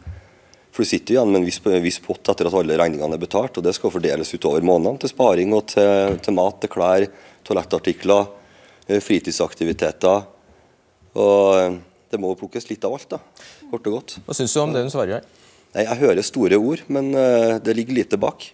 [0.73, 3.59] For Du sitter igjen med en viss, viss pott etter at alle regningene er betalt,
[3.61, 7.07] og det skal fordeles utover månedene til sparing og til, til mat, til klær,
[7.47, 8.31] toalettartikler,
[8.89, 10.25] fritidsaktiviteter.
[11.15, 11.79] og
[12.13, 13.19] det må plukkes litt av alt, da,
[13.71, 14.17] kort og godt.
[14.27, 15.29] Hva syns du om det hun svarer her?
[15.73, 17.13] Nei, Jeg hører store ord, men
[17.65, 18.51] det ligger lite bak.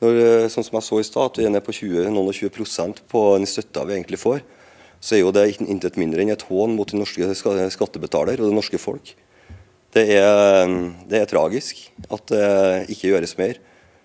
[0.00, 2.36] Når, sånn som jeg så i stad, at vi er nede på 20, noen og
[2.36, 4.42] 20% på den støtta vi egentlig får,
[5.00, 7.32] så er jo det intet mindre enn et hån mot den norske
[7.72, 9.14] skattebetaler og det norske folk.
[9.90, 10.70] Det er,
[11.10, 13.58] det er tragisk at det ikke gjøres mer.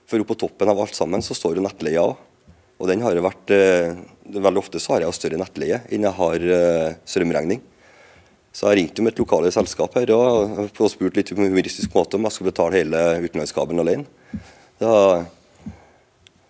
[0.10, 2.05] For på toppen av alt sammen så står jo nettleia.
[2.79, 6.43] Og den har vært uh, Veldig ofte så har jeg større nettleie enn jeg har
[7.05, 7.60] strømregning.
[8.55, 12.25] Så jeg ringte med et lokale selskap her og spurt litt på humoristisk måte om
[12.25, 14.39] jeg skulle betale hele utenlandskabelen alene.
[14.79, 14.93] Da,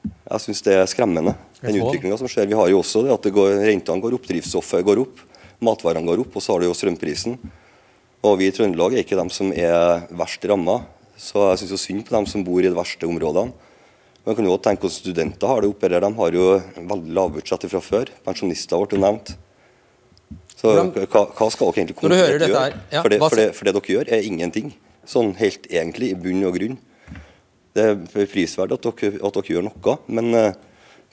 [0.06, 1.34] jeg syns det er skremmende,
[1.68, 2.50] den utviklinga som skjer.
[2.52, 5.22] Vi har jo også det at det går, rentene går opp, drivstoffet går opp,
[5.64, 7.38] matvarene går opp, og så har du jo strømprisen.
[8.26, 10.82] Og vi i Trøndelag er ikke dem som er verst ramma.
[11.16, 13.54] Så jeg syns synd på dem som bor i de verste områdene.
[14.26, 16.02] Man kan jo også tenke hvordan studenter har det oppe her.
[16.02, 18.10] De har jo veldig lavbudsjett fra før.
[18.26, 19.36] Pensjonister ble nevnt.
[20.56, 22.50] Så hva, hva, skal dere egentlig konkret gjøre?
[22.50, 24.72] Her, ja, for, det, for, det, for, det, dere gjør, er ingenting.
[25.06, 26.80] Sånn helt egentlig, i bunn og grunn.
[27.76, 30.48] Det er prisverdig at dere, at dere gjør noe, men uh,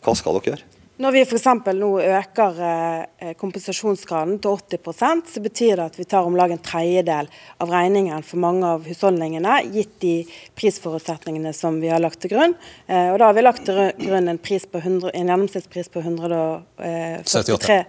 [0.02, 0.72] hva skal dere gjøre?
[1.02, 1.46] Når vi f.eks.
[1.74, 6.60] nå øker eh, kompensasjonsgraden til 80% så betyr det at vi tar om lag en
[6.62, 7.30] tredjedel
[7.64, 10.12] av regningen for mange av husholdningene, gitt de
[10.58, 12.54] prisforutsetningene som vi har lagt til grunn.
[12.86, 17.80] Eh, og Da har vi lagt til grunn en, 100, en gjennomsnittspris på 143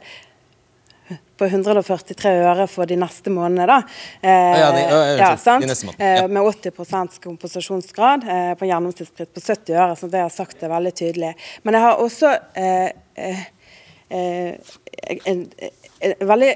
[1.43, 3.67] på 143 øre for de neste månedene.
[3.67, 3.79] da.
[4.21, 4.84] Eh, ja, de,
[5.19, 5.67] ja, sant?
[5.67, 6.27] De ja.
[6.27, 9.95] Med 80 kompensasjonsgrad eh, på gjennomsnittspris på 70 øre.
[9.99, 11.34] så Det har jeg sagt det veldig tydelig.
[11.63, 13.47] Men jeg har også eh, eh,
[14.10, 14.53] eh
[15.25, 15.49] en,
[15.99, 16.53] en, veldig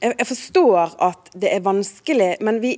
[0.00, 2.76] jeg forstår at det er vanskelig, men vi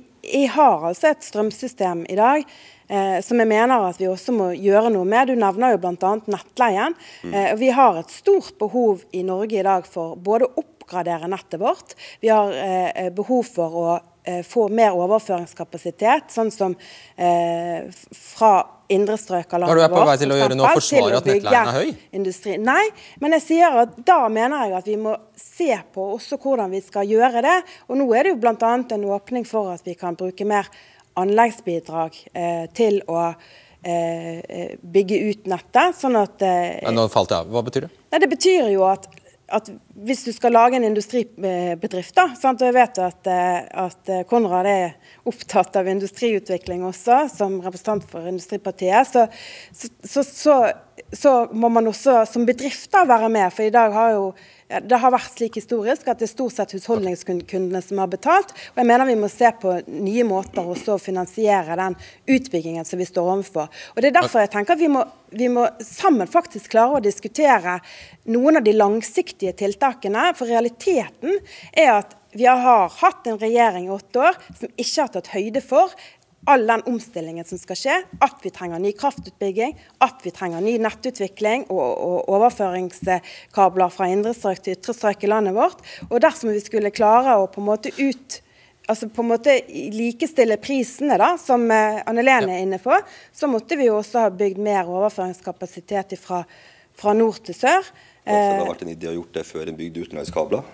[0.49, 2.45] har altså et strømsystem i dag eh,
[3.23, 5.31] som jeg mener at vi også må gjøre noe med.
[5.31, 6.11] Du nevner jo bl.a.
[6.31, 6.95] nettleien.
[7.23, 7.33] Mm.
[7.33, 11.59] Eh, vi har et stort behov i Norge i dag for både å oppgradere nettet
[11.61, 11.95] vårt.
[12.19, 13.87] Vi har eh, behov for å
[14.23, 16.75] eh, få mer overføringskapasitet, sånn som
[17.15, 18.53] eh, fra
[18.91, 19.85] indre strøk av landet vårt.
[19.85, 21.91] Er du på vei til å gjøre noe, forsvare at nettleien er høy?
[22.19, 22.57] Industri.
[22.59, 22.83] Nei,
[23.23, 26.83] men jeg sier at da mener jeg at vi må se på også hvordan vi
[26.83, 27.57] skal gjøre det.
[27.87, 28.73] Og nå er det jo bl.a.
[28.81, 30.67] en åpning for at vi kan bruke mer
[31.19, 35.97] anleggsbidrag eh, til å eh, eh, bygge ut nettet.
[35.97, 36.43] sånn at...
[36.91, 37.49] Nå falt det av.
[37.51, 37.91] Hva betyr det?
[38.11, 39.07] Nei, det betyr jo at,
[39.51, 39.71] at
[40.07, 42.61] hvis du skal lage en industribedrift, da, sant?
[42.61, 43.31] og jeg vet at,
[43.87, 49.27] at Konrad er opptatt av industriutvikling også, som representant for Industripartiet, så,
[49.75, 50.57] så, så,
[51.13, 53.51] så må man også som bedrifter være med.
[53.53, 54.31] For i dag har jo
[54.79, 58.53] det har vært slik historisk at det er stort sett husholdningskundene som har betalt.
[58.71, 61.97] og Jeg mener vi må se på nye måter å finansiere den
[62.31, 63.67] utbyggingen som vi står overfor.
[63.95, 65.03] Og Det er derfor jeg tenker at vi må,
[65.35, 67.79] vi må sammen faktisk klare å diskutere
[68.31, 70.31] noen av de langsiktige tiltakene.
[70.37, 71.37] For realiteten
[71.73, 75.63] er at vi har hatt en regjering i åtte år som ikke har tatt høyde
[75.65, 75.91] for
[76.49, 80.77] all den omstillingen som skal skje, at vi trenger ny kraftutbygging, at vi trenger ny
[80.81, 85.83] nettutvikling og, og overføringskabler fra indre strøk til ytre strøk i landet vårt.
[86.09, 88.41] Og dersom vi skulle klare å på en måte ut
[88.89, 89.53] altså på en måte
[89.93, 92.95] likestille prisene, da, som eh, Anne Lene er inne på,
[93.31, 96.41] så måtte vi jo også ha bygd mer overføringskapasitet fra,
[96.97, 97.85] fra nord til sør.
[98.25, 100.65] Altså, det har vært en idé å gjort det før en bygde utenlandskabler?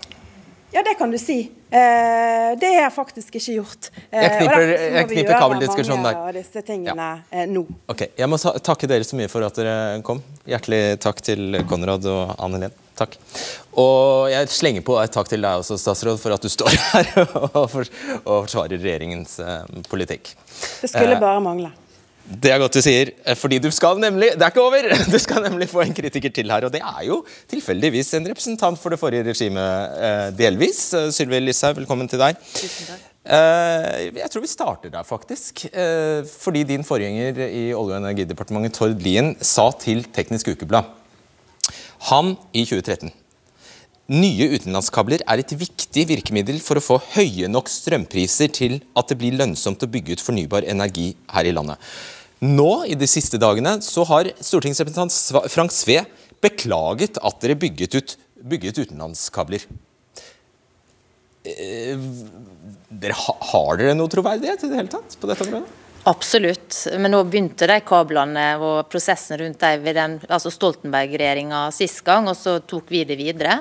[0.71, 1.39] Ja, det kan du si.
[1.69, 3.87] Eh, det er faktisk ikke gjort.
[4.11, 6.17] Eh, jeg kniper, jeg kniper kabeldiskusjonen der.
[6.19, 7.21] Av disse tingene ja.
[7.31, 7.63] eh, nå.
[7.87, 9.77] Ok, Jeg må takke dere så mye for at dere
[10.07, 10.19] kom.
[10.47, 12.75] Hjertelig takk til Konrad og Anne Len.
[12.97, 13.15] Takk.
[13.77, 17.11] Og jeg slenger på et takk til deg også, statsråd, for at du står her
[17.23, 20.33] og, forsvarer regjeringens eh, politikk.
[20.81, 21.71] Det skulle eh, bare mangle.
[22.27, 24.87] Det er godt du sier, eh, fordi du skal nemlig Det er ikke over!
[25.13, 26.65] Du skal nemlig få en kritiker til her.
[26.67, 30.81] Og det er jo tilfeldigvis en representant for det forrige regimet, eh, delvis.
[30.93, 32.39] Eh, Sylvi Listhaug, velkommen til deg.
[32.53, 33.05] Tusen takk.
[33.27, 35.65] Jeg tror vi starter der, faktisk.
[36.31, 40.87] Fordi din forgjenger i Olje- og energidepartementet, Tord Lien, sa til Teknisk Ukeblad
[42.07, 43.11] Han i 2013
[44.07, 49.17] Nye utenlandskabler er et viktig virkemiddel for å få høye nok strømpriser til at det
[49.19, 51.75] blir lønnsomt å bygge ut fornybar energi her i landet.
[52.43, 56.03] Nå, i de siste dagene, så har stortingsrepresentant Frank Sve
[56.43, 59.65] beklaget at dere bygget ut bygget utenlandskabler.
[61.47, 61.97] Eh,
[62.91, 65.86] dere, har dere noe troverdighet i det hele tatt på dette området?
[66.07, 66.87] Absolutt.
[66.97, 72.29] Men nå begynte de kablene og prosessen rundt dem ved den, altså Stoltenberg-regjeringa sist gang,
[72.31, 73.57] og så tok vi det videre.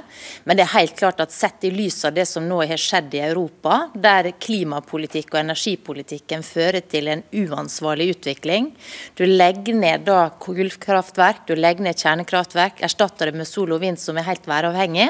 [0.47, 3.17] Men det er helt klart at sett i lys av det som nå har skjedd
[3.19, 8.69] i Europa, der klimapolitikk og energipolitikken fører til en uansvarlig utvikling
[9.19, 13.99] Du legger ned da kullkraftverk, du legger ned kjernekraftverk, erstatter det med sol og vind
[13.99, 15.09] som er helt væravhengig,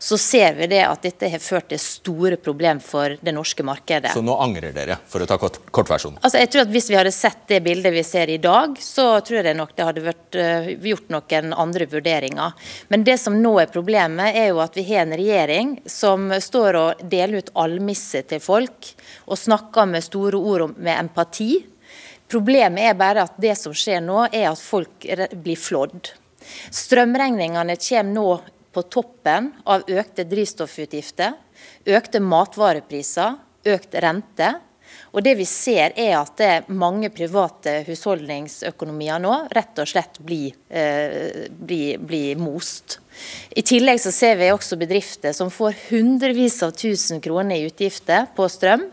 [0.00, 4.14] så ser vi det at dette har ført til store problemer for det norske markedet.
[4.16, 6.20] Så nå angrer dere, for å ta kort, kortversjonen?
[6.24, 9.16] Altså, jeg tror at Hvis vi hadde sett det bildet vi ser i dag, så
[9.26, 12.54] tror jeg nok det hadde vært uh, gjort noen andre vurderinger.
[12.92, 16.78] Men det som nå er problemet, er jo at vi har en regjering som står
[16.78, 18.92] og deler ut almisser til folk,
[19.26, 21.50] og snakker med store ord om, med empati.
[22.30, 25.10] Problemet er bare at det som skjer nå, er at folk
[25.42, 26.14] blir flådd.
[26.70, 28.30] Strømregningene kommer nå
[28.70, 31.34] på toppen av økte drivstoffutgifter,
[31.90, 34.54] økte matvarepriser, økt rente.
[35.10, 40.20] Og det vi ser er at det er mange private husholdningsøkonomier nå rett og slett
[40.22, 43.00] blir, eh, blir, blir most.
[43.50, 48.30] I tillegg så ser vi også bedrifter som får hundrevis av tusen kroner i utgifter
[48.36, 48.86] på strøm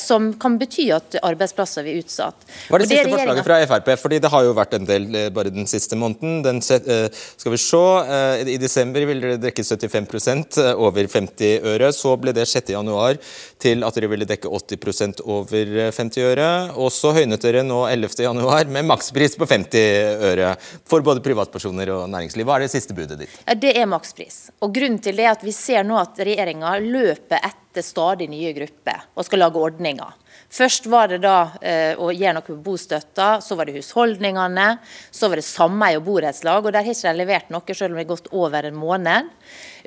[0.00, 2.46] som kan bety at arbeidsplasser blir utsatt.
[2.68, 3.90] Hva er det, det siste forslaget fra Frp?
[4.00, 6.42] Fordi Det har jo vært en del eh, bare den siste måneden.
[6.44, 7.82] Den, eh, skal vi se,
[8.16, 11.92] eh, I desember ville dere dekke 75 eh, over 50 øre.
[11.92, 12.72] Så ble det 6.
[12.74, 13.18] januar
[13.60, 16.50] til at dere ville dekke 80 over 50 øre.
[16.76, 18.24] Og så høynet dere nå 11.
[18.26, 20.54] januar med makspris på 50 øre
[20.88, 22.46] for både privatpersoner og næringsliv.
[22.48, 23.40] Hva er det siste budet ditt?
[23.60, 24.48] Det er makspris.
[24.60, 28.50] Og Grunnen til det er at vi ser nå at regjeringa løper etter stadig nye
[28.56, 30.16] grupper og skal lage ordninger.
[30.50, 34.66] Først var det da eh, å gjøre noe med bostøtta, så var det husholdningene,
[35.14, 36.64] så var det sameie og borettslag.
[36.66, 39.30] og Der har ikke levert noe, selv om det har gått over en måned.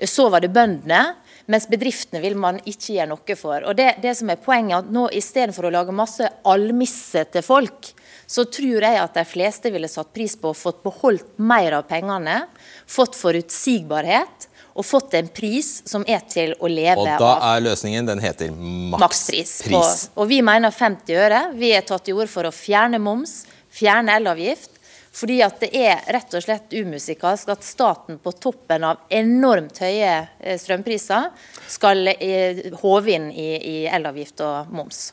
[0.08, 1.02] Så var det bøndene.
[1.52, 3.66] Mens bedriftene vil man ikke gjøre noe for.
[3.68, 7.92] Og det, det som er poenget er at nå Istedenfor å lage masse almissete folk,
[8.24, 11.84] så tror jeg at de fleste ville satt pris på å fått beholdt mer av
[11.90, 12.46] pengene,
[12.88, 17.16] fått forutsigbarhet og fått en pris som er til å leve av.
[17.16, 19.60] Og da er løsningen, den heter makspris.
[19.70, 19.84] På,
[20.18, 21.42] og vi mener 50 øre.
[21.58, 24.74] Vi er tatt til orde for å fjerne moms, fjerne elavgift.
[25.14, 30.14] Fordi at det er rett og slett umusikalsk at staten på toppen av enormt høye
[30.42, 31.28] eh, strømpriser
[31.70, 35.12] skal eh, håve inn i, i elavgift og moms.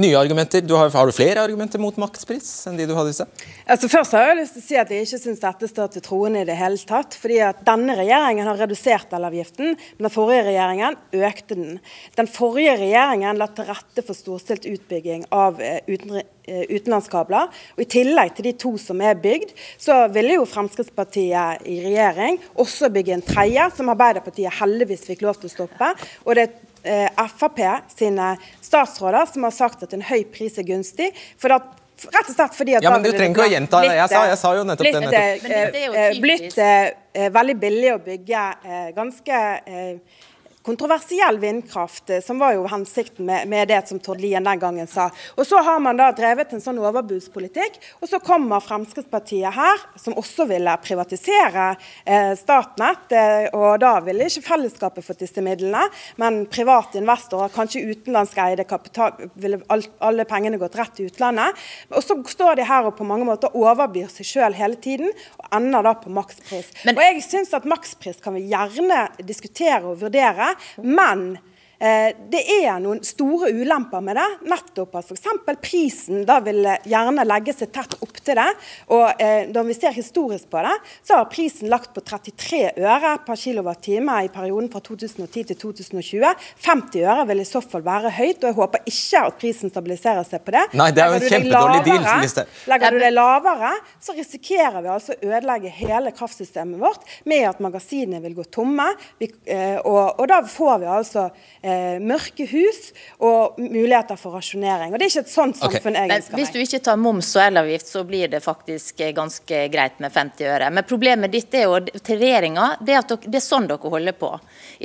[0.00, 0.62] Nye argumenter.
[0.64, 3.42] Du har, har, du flere argumenter mot makspris enn de du hadde i sted?
[3.68, 6.04] Altså, først har jeg lyst til å si at jeg ikke syns dette står til
[6.06, 7.18] troende i det hele tatt.
[7.20, 11.76] fordi at Denne regjeringen har redusert elavgiften, men den forrige regjeringen økte den.
[12.16, 17.52] Den forrige regjeringen la til rette for storstilt utbygging av uten, uh, utenlandskabler.
[17.76, 22.40] og I tillegg til de to som er bygd, så ville jo Fremskrittspartiet i regjering
[22.56, 25.92] også bygge en tredje, som Arbeiderpartiet heldigvis fikk lov til å stoppe.
[26.24, 27.60] og det eh, Frp
[27.92, 28.32] sine
[28.64, 31.10] statsråder som har sagt at en høy pris er gunstig.
[31.40, 33.92] for at Rett og slett fordi at ja, men Du trenger ikke å gjenta det.
[33.98, 35.02] Jeg sa, jeg sa jo nettopp blitt, det.
[35.04, 35.50] nettopp.
[35.50, 40.22] Eh, eh, blitt eh, veldig billig å bygge eh, ganske eh,
[40.62, 44.86] kontroversiell vindkraft, eh, som var jo hensikten med, med, det som Tord Lien den gangen
[44.86, 45.10] sa.
[45.36, 50.16] Og Så har man da drevet en sånn overbudspolitikk, og så kommer Fremskrittspartiet her, som
[50.20, 51.70] også ville privatisere
[52.04, 53.08] eh, Statnett.
[53.12, 55.86] Eh, og Da ville ikke fellesskapet fått disse midlene,
[56.20, 61.56] men private investorer, kanskje utenlandskeide kapital, ville all, alle pengene gått rett til utlandet.
[61.94, 65.08] Og Så står de her og på mange måter overbyr seg sjøl hele tiden,
[65.40, 66.68] og ender da på makspris.
[66.84, 70.49] Men, og Jeg syns at makspris kan vi gjerne diskutere og vurdere
[70.82, 71.38] men
[71.80, 74.26] det er noen store ulemper med det.
[74.52, 75.28] Nettopp at f.eks.
[75.64, 78.48] prisen da vil gjerne legge seg tett opp til det.
[78.92, 80.74] Og eh, når vi ser historisk på det,
[81.06, 86.34] så har prisen lagt på 33 øre per kWt i perioden fra 2010 til 2020.
[86.66, 90.28] 50 øre vil i så fall være høyt, og jeg håper ikke at prisen stabiliserer
[90.28, 90.66] seg på det.
[90.76, 92.44] Nei, det er jo en kjempedårlig deal.
[92.74, 93.72] Legger du det lavere,
[94.04, 98.90] så risikerer vi altså å ødelegge hele kraftsystemet vårt med at magasinene vil gå tomme.
[99.24, 101.26] Eh, og, og da får vi altså
[101.62, 101.69] eh, eh,
[102.02, 102.80] mørke hus
[103.18, 104.92] og muligheter for rasjonering.
[104.92, 106.08] Og Det er ikke et sånt samfunn okay.
[106.08, 106.40] jeg ønsker meg.
[106.40, 110.14] Hvis du ikke tar moms og elavgift, så blir det faktisk eh, ganske greit med
[110.14, 110.70] 50 øre.
[110.74, 113.94] Men problemet ditt er jo, til regjeringa, det er at dere, det er sånn dere
[113.94, 114.32] holder på.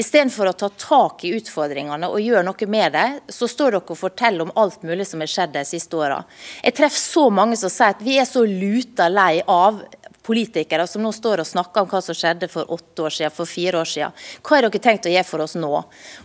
[0.05, 4.01] Istedenfor å ta tak i utfordringene og gjøre noe med det, så står dere og
[4.01, 6.21] forteller om alt mulig som har skjedd de siste åra.
[6.63, 9.83] Jeg treffer så mange som sier at vi er så luta lei av
[10.25, 13.49] politikere som nå står og snakker om hva som skjedde for åtte år siden, for
[13.49, 14.15] fire år siden.
[14.41, 15.71] Hva har dere tenkt å gjøre for oss nå?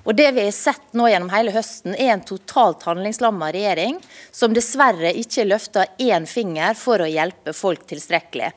[0.05, 3.99] Og Det vi har sett nå gjennom hele høsten, er en totalt handlingslamma regjering
[4.33, 8.51] som dessverre ikke løfter én finger for å hjelpe folk tilstrekkelig.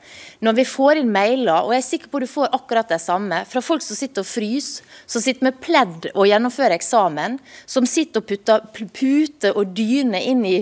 [0.44, 3.44] Når vi får inn mailer, og jeg er sikker på du får akkurat det samme,
[3.50, 8.24] fra folk som sitter og fryser, som sitter med pledd og gjennomfører eksamen, som sitter
[8.24, 10.58] og putter pute og dyne inn i,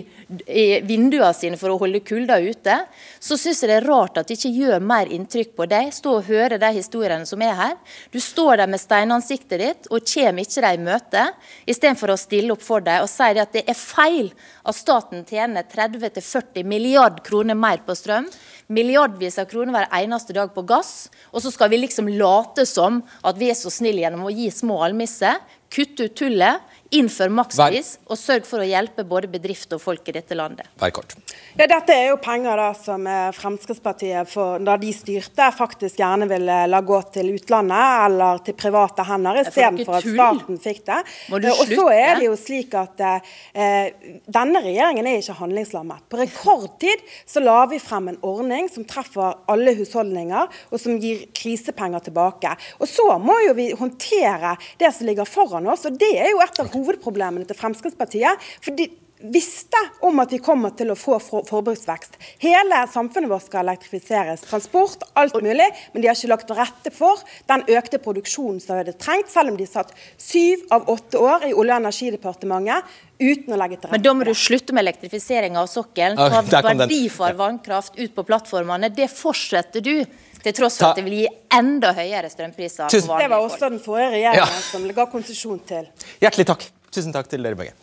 [0.48, 2.78] i vinduene sine for å holde kulda ute,
[3.20, 5.92] så syns jeg det er rart at de ikke gjør gjør mer inntrykk på deg.
[5.94, 7.76] Stå og høre de historiene som er her.
[8.14, 11.26] Du står der med steinansiktet ditt og kommer ikke dem i møte,
[11.70, 14.32] istedenfor å stille opp for dem og si at det er feil
[14.64, 18.30] at staten tjener 30-40 milliard kroner mer på strøm.
[18.72, 21.10] Milliardvis av kroner hver eneste dag på gass.
[21.36, 24.48] Og så skal vi liksom late som at vi er så snille gjennom å gi
[24.54, 25.42] små almisser.
[25.72, 30.16] Kutte ut tullet Innfør makspris, og sørg for å hjelpe både bedrifter og folk i
[30.18, 30.68] dette landet.
[30.82, 31.16] Vær kort.
[31.56, 36.28] Ja, Dette er jo penger da som eh, Fremskrittspartiet, for, da de styrte, faktisk gjerne
[36.32, 41.00] ville la gå til utlandet eller til private hender, istedenfor at staten fikk det.
[41.32, 43.90] Eh, og så er det jo slik at eh,
[44.32, 46.06] Denne regjeringen er ikke handlingslammet.
[46.12, 50.98] På rekordtid så la vi frem en ordning ordning som treffer alle husholdninger, og som
[51.02, 52.54] gir krisepenger tilbake.
[52.80, 56.42] Og Så må jo vi håndtere det som ligger foran oss, og det er jo
[56.44, 58.52] et av hovedproblemene til Fremskrittspartiet.
[58.62, 58.90] for de
[59.22, 62.18] visste om at vi kommer til å få for forbruksvekst.
[62.42, 64.46] Hele samfunnet vårt skal elektrifiseres.
[64.48, 65.68] Transport, alt mulig.
[65.94, 67.22] Men de har ikke lagt til rette for
[67.52, 71.54] den økte produksjonen som hadde trengt, selv om de satt syv av åtte år i
[71.54, 73.96] Olje- og energidepartementet uten å legge til rette.
[73.98, 76.18] Men da må du slutte med elektrifisering av sokkelen.
[76.18, 78.90] Ta verdifar vannkraft ut på plattformene.
[78.96, 79.96] Det fortsetter du.
[80.42, 82.90] Til tross for at det vil gi enda høyere strømpriser.
[82.92, 84.64] Det var også den forrige regjeringen ja.
[84.72, 85.92] som ga konsesjon til.
[86.24, 86.66] Hjertelig takk.
[86.92, 87.76] Tusen takk til dere begge.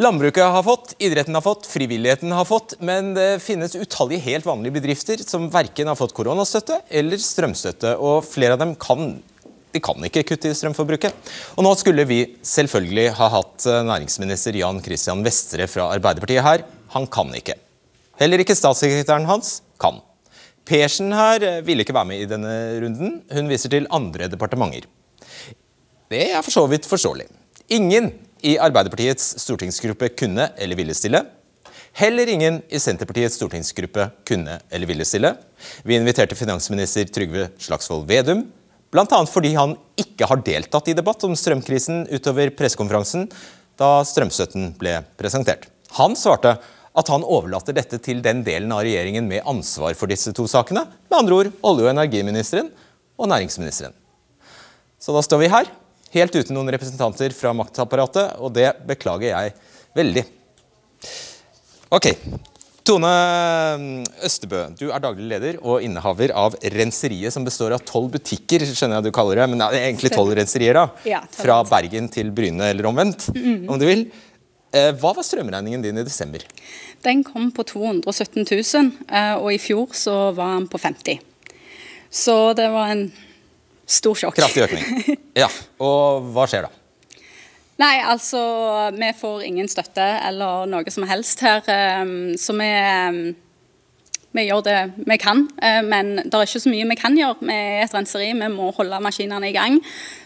[0.00, 4.78] Landbruket har fått, idretten har fått, frivilligheten har fått, men det finnes utallige helt vanlige
[4.78, 9.18] bedrifter som verken har fått koronastøtte eller strømstøtte, og flere av dem kan
[9.72, 11.30] de kan ikke kutte i strømforbruket.
[11.56, 16.64] Og Nå skulle vi selvfølgelig ha hatt eh, næringsminister Jan Christian Vestre fra Arbeiderpartiet her.
[16.92, 17.56] Han kan ikke.
[18.20, 20.02] Heller ikke statssekretæren hans kan.
[20.68, 23.20] Persen her eh, ville ikke være med i denne runden.
[23.32, 24.86] Hun viser til andre departementer.
[26.12, 27.26] Det er for så vidt forståelig.
[27.72, 28.10] Ingen
[28.44, 31.22] i Arbeiderpartiets stortingsgruppe kunne eller ville stille.
[31.98, 35.34] Heller ingen i Senterpartiets stortingsgruppe kunne eller ville stille.
[35.84, 38.46] Vi inviterte finansminister Trygve Slagsvold Vedum,
[38.92, 39.18] bl.a.
[39.28, 43.28] fordi han ikke har deltatt i debatt om strømkrisen utover pressekonferansen
[43.80, 45.68] da strømstøtten ble presentert.
[45.98, 46.56] Han svarte
[46.92, 50.84] at han overlater dette til den delen av regjeringen med ansvar for disse to sakene,
[51.08, 52.68] med andre ord olje- og energiministeren
[53.16, 53.94] og næringsministeren.
[55.00, 55.70] Så da står vi her
[56.12, 59.54] helt uten noen representanter fra maktapparatet, og det beklager jeg
[59.96, 60.24] veldig.
[61.92, 62.08] Ok,
[62.82, 63.10] Tone
[64.26, 68.98] Østebø, du er daglig leder og innehaver av Renseriet, som består av tolv butikker, skjønner
[68.98, 71.22] jeg du kaller det, men det er egentlig tolv renserier, da?
[71.36, 74.08] Fra Bergen til Bryne, eller omvendt, om du vil.
[74.72, 76.44] Eh, hva var strømregningen din i desember?
[77.04, 81.20] Den kom på 217 000, eh, og i fjor så var den på 50
[82.10, 83.12] Så det var en
[83.92, 84.38] Stor sjokk.
[84.38, 85.16] Kraftig økning.
[85.42, 85.48] Ja,
[85.82, 86.70] Og hva skjer da?
[87.82, 88.40] Nei, altså
[88.94, 91.64] Vi får ingen støtte eller noe som helst her.
[91.72, 92.68] Ehm, så vi,
[94.38, 95.46] vi gjør det vi kan.
[95.60, 97.40] Eh, men det er ikke så mye vi kan gjøre.
[97.42, 99.80] Vi er et renseri, vi må holde maskinene i gang.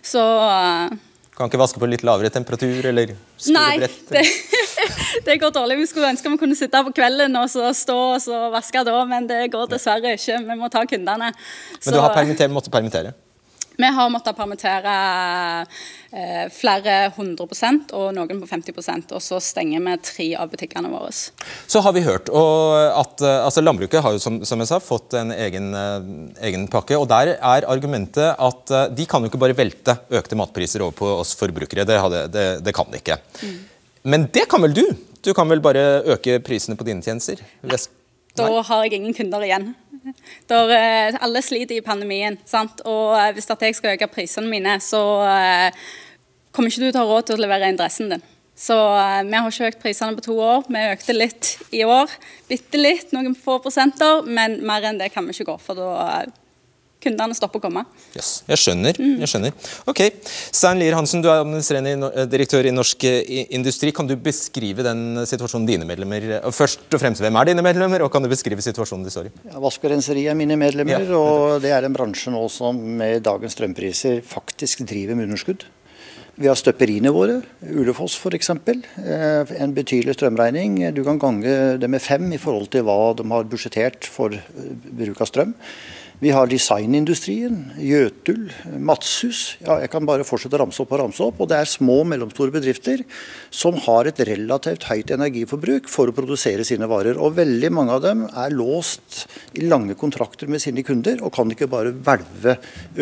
[0.05, 0.99] Så eh,
[1.37, 3.11] Kan ikke vaske på litt lavere temperatur eller
[3.53, 3.91] Nei, det,
[5.27, 5.77] det, går dårlig.
[5.83, 8.97] Vi skulle ønske vi kunne sitte på kvelden og så stå og så vaske da,
[9.09, 10.41] men det går dessverre ikke.
[10.49, 11.29] Vi må ta kundene.
[11.85, 13.13] Men du har permitter, måttet permittere?
[13.77, 14.93] Vi har måttet permittere
[16.11, 20.91] eh, flere hundre prosent, og noen på 50% og så stenger vi tre av butikkene
[20.93, 21.13] våre.
[21.13, 25.19] Så har vi hørt at eh, altså Landbruket har jo som, som, jeg sa, fått
[25.21, 26.09] en egen, eh,
[26.49, 26.97] egen, pakke.
[26.97, 30.97] og Der er argumentet at eh, de kan jo ikke bare velte økte matpriser over
[30.97, 31.85] på oss forbrukere.
[31.89, 32.01] Det,
[32.33, 33.21] det, det kan de ikke.
[33.43, 33.61] Mm.
[34.07, 34.87] Men det kan vel du?
[35.21, 37.43] Du kan vel bare øke prisene på dine tjenester?
[38.37, 39.73] Da har jeg ingen kunder igjen.
[40.51, 42.39] Der, eh, alle sliter i pandemien.
[42.47, 42.83] Sant?
[42.87, 45.85] Og eh, hvis jeg skal øke prisene mine, så eh,
[46.53, 48.25] kommer ikke du til å ha råd til å levere inn dressen din.
[48.57, 50.63] Så vi har ikke økt prisene på to år.
[50.73, 52.09] Vi økte litt i år.
[52.49, 55.57] Bitte litt, noen få prosenter, men mer enn det kan vi ikke gå.
[55.61, 56.23] For da
[57.07, 57.85] kundene stopper å komme.
[58.17, 58.99] Yes, jeg skjønner.
[59.01, 59.17] Mm.
[59.23, 59.55] jeg skjønner.
[59.91, 63.93] Ok, Stein Lier Hansen, du er administrerende eh, direktør i Norsk eh, Industri.
[63.97, 68.13] Kan du beskrive den situasjonen dine medlemmer Først og fremst, hvem er dine medlemmer, og
[68.13, 69.35] kan du beskrive situasjonen de står i?
[69.51, 72.79] Ja, Vask og renseri er mine medlemmer, ja, og det er en bransje nå som
[73.01, 75.67] med dagens strømpriser faktisk driver med underskudd.
[76.37, 78.51] Vi har støperiene våre, Ulefoss f.eks.
[78.53, 80.83] Eh, en betydelig strømregning.
[80.93, 84.37] Du kan gange det med fem i forhold til hva de har budsjettert for
[84.99, 85.55] bruk av strøm.
[86.17, 88.47] Vi har designindustrien, Jøtul,
[88.81, 89.59] Matshus.
[89.61, 91.43] Ja, jeg kan bare fortsette å ramse opp og ramse opp.
[91.45, 93.03] Og det er små og mellomstore bedrifter
[93.53, 97.21] som har et relativt høyt energiforbruk for å produsere sine varer.
[97.21, 99.27] Og veldig mange av dem er låst
[99.61, 102.57] i lange kontrakter med sine kunder, og kan ikke bare hvelve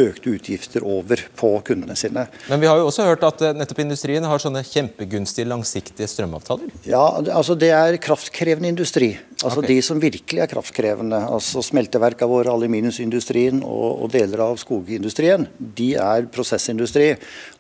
[0.09, 2.27] økte utgifter over på kundene sine.
[2.51, 6.75] Men vi har jo også hørt at eh, nettopp industrien har sånne kjempegunstige, langsiktige strømavtaler?
[6.91, 9.13] Ja, altså det er kraftkrevende industri.
[9.43, 9.75] Altså okay.
[9.75, 15.89] De som virkelig er kraftkrevende, altså smelteverka våre, aluminiumsindustrien og, og, deler av skogindustrien, de
[16.01, 17.11] er prosessindustri.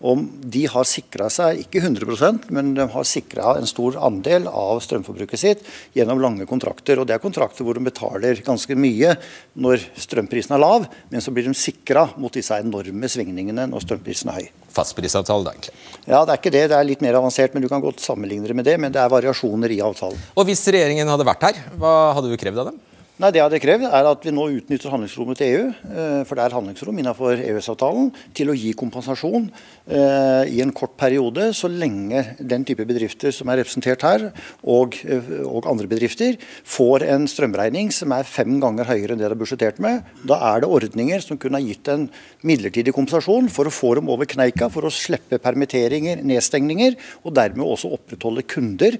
[0.06, 0.22] Og
[0.54, 5.40] de har sikra seg, ikke 100% men de har sikra en stor andel av strømforbruket
[5.40, 5.64] sitt
[5.96, 7.00] gjennom lange kontrakter.
[7.00, 9.16] Og Det er kontrakter hvor de betaler ganske mye
[9.58, 14.30] når strømprisen er lav, men så blir de sikra mot disse enorme svingningene når strømprisen
[14.30, 15.74] er høy fastprisavtale, da, egentlig.
[16.04, 16.64] Ja, det er ikke det.
[16.72, 18.76] Det er litt mer avansert, men du kan godt sammenligne det med det.
[18.82, 20.20] Men det er variasjoner i avtalen.
[20.34, 22.82] Og hvis regjeringen hadde vært her, hva hadde du krevd av dem?
[23.14, 26.34] Nei, Det jeg hadde krevd, er at vi nå utnytter handlingsrommet til EU, eh, for
[26.34, 29.44] det er handlingsrom innenfor EØS-avtalen, til å gi kompensasjon
[29.86, 34.24] eh, i en kort periode, så lenge den type bedrifter som er representert her,
[34.66, 39.28] og, eh, og andre bedrifter, får en strømregning som er fem ganger høyere enn det
[39.28, 40.02] de har budsjettert med.
[40.26, 42.10] Da er det ordninger som kunne ha gitt en
[42.42, 47.62] midlertidig kompensasjon for å få dem over kneika, for å slippe permitteringer, nedstengninger, og dermed
[47.62, 48.98] også opprettholde kunder.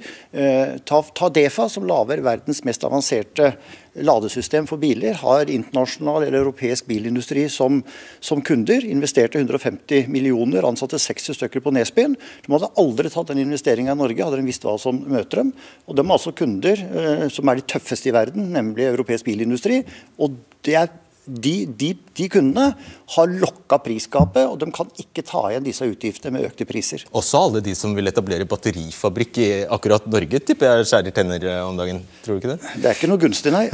[0.86, 3.56] Ta, ta Defa, som lager verdens mest avanserte
[3.94, 7.82] ladesystem for biler, har internasjonal eller europeisk bilindustri som,
[8.20, 8.84] som kunder.
[8.84, 12.16] Investerte 150 millioner, ansatte 60 stykker på Nesbyen.
[12.44, 15.54] De hadde aldri tatt den investeringa i Norge, hadde de visst hva som møter dem.
[15.86, 19.84] Og De har altså kunder eh, som er de tøffeste i verden, nemlig europeisk bilindustri.
[20.18, 20.92] og det er
[21.26, 22.66] de, de, de, kundene
[23.14, 27.04] har lokka prisgapet, og de kan ikke ta igjen disse utgiftene med økte priser.
[27.16, 31.60] Også alle de som vil etablere batterifabrikk i akkurat Norge, tipper jeg skjærer tenner eh,
[31.64, 32.02] om dagen.
[32.24, 32.72] Tror du ikke det?
[32.76, 33.66] Det er ikke noe gunstig, nei.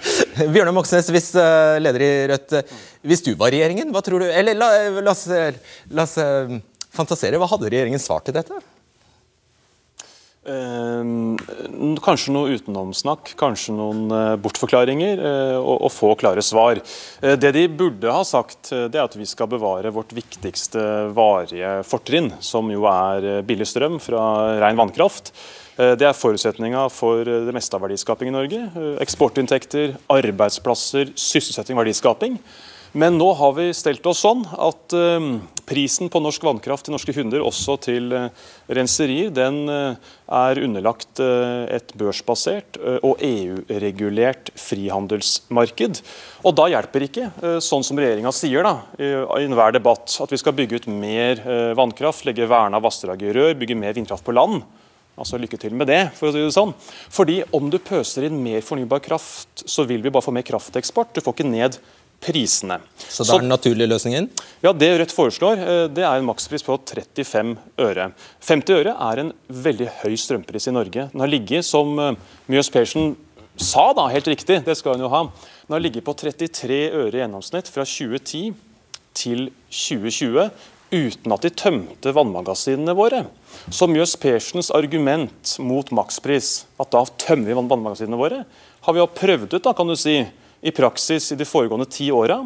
[0.54, 2.56] Bjørnar Moxnes, hvis, uh, leder i Rødt.
[3.06, 5.50] Hvis du var regjeringen, hva tror du Eller la, la la,
[5.94, 6.16] la oss
[6.96, 7.38] fantasere.
[7.40, 8.58] Hva hadde regjeringen svart til dette?
[10.46, 11.06] Eh,
[12.06, 16.78] kanskje noe utenomsnakk, kanskje noen eh, bortforklaringer eh, og, få klare svar.
[17.18, 20.82] Det de burde ha sagt, det er at vi skal bevare vårt viktigste
[21.16, 24.22] varige fortrinn, som jo er billig strøm fra
[24.60, 25.32] ren vannkraft.
[25.76, 28.60] Det er forutsetninga for det meste av verdiskaping i Norge.
[29.02, 32.38] Eksportinntekter, arbeidsplasser, sysselsetting, verdiskaping.
[32.96, 34.96] Men nå har vi stelt oss sånn at
[35.66, 38.28] prisen på norsk vannkraft til norske kunder, også til uh,
[38.72, 46.00] renserier, den uh, er underlagt et børsbasert og EU-regulert frihandelsmarked.
[46.42, 47.28] Og da hjelper ikke,
[47.62, 51.44] sånn som regjeringa sier da, i enhver debatt, at vi skal bygge ut mer
[51.78, 54.64] vannkraft, legge verna vassdrag i rør, bygge mer vindkraft på land.
[55.16, 56.74] Altså Lykke til med det, for å si det sånn.
[57.12, 61.14] Fordi om du pøser inn mer fornybar kraft, så vil vi bare få mer krafteksport.
[61.16, 61.78] Du får ikke ned
[62.22, 62.78] prisene.
[62.96, 64.28] Så det er den naturlige løsningen?
[64.64, 68.12] Ja, Det Rødt foreslår, eh, det er en makspris på 35 øre.
[68.40, 71.10] 50 øre er en veldig høy strømpris i Norge.
[71.12, 72.14] Den har ligget, som eh,
[72.48, 73.16] Mjøs Persen
[73.56, 75.26] sa, da, helt riktig, det skal hun jo ha,
[75.66, 78.54] den har ligget på 33 øre i gjennomsnitt fra 2010
[79.16, 80.50] til 2020
[80.92, 83.24] uten at de tømte vannmagasinene våre.
[83.72, 88.44] Så Mjøs Persens argument mot makspris, at da tømmer vi vannmagasinene våre,
[88.86, 90.20] har vi jo prøvd ut, da, kan du si
[90.66, 92.40] i praksis i de foregående ti åra.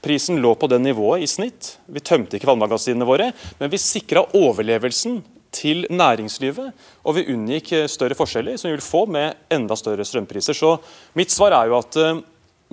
[0.00, 1.76] Prisen lå på det nivået i snitt.
[1.86, 5.18] Vi tømte ikke vannmagasinene våre, men vi sikra overlevelsen
[5.56, 6.72] til næringslivet,
[7.04, 10.56] og vi unngikk større forskjeller, som vi vil få med enda større strømpriser.
[10.56, 10.76] Så
[11.16, 12.20] mitt svar er jo at uh,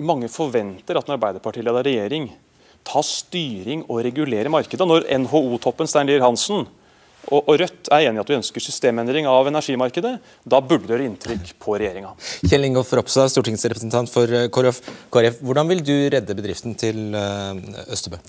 [0.04, 2.30] mange forventer at en Arbeiderparti-ledet regjering
[2.84, 4.88] tar styring og regulerer markedet.
[4.88, 6.66] Når NHO-toppen Stein Lier Hansen
[7.32, 10.12] og, Rødt er enig i at vi ønsker systemendring av energimarkedet.
[10.44, 12.12] Da burde det gjøre inntrykk på regjeringa.
[12.44, 14.80] Kjell Ingolf Ropstad, stortingsrepresentant for eh, KrF.
[15.14, 15.40] KrF.
[15.44, 18.20] Hvordan vil du redde bedriften til eh, Østebø?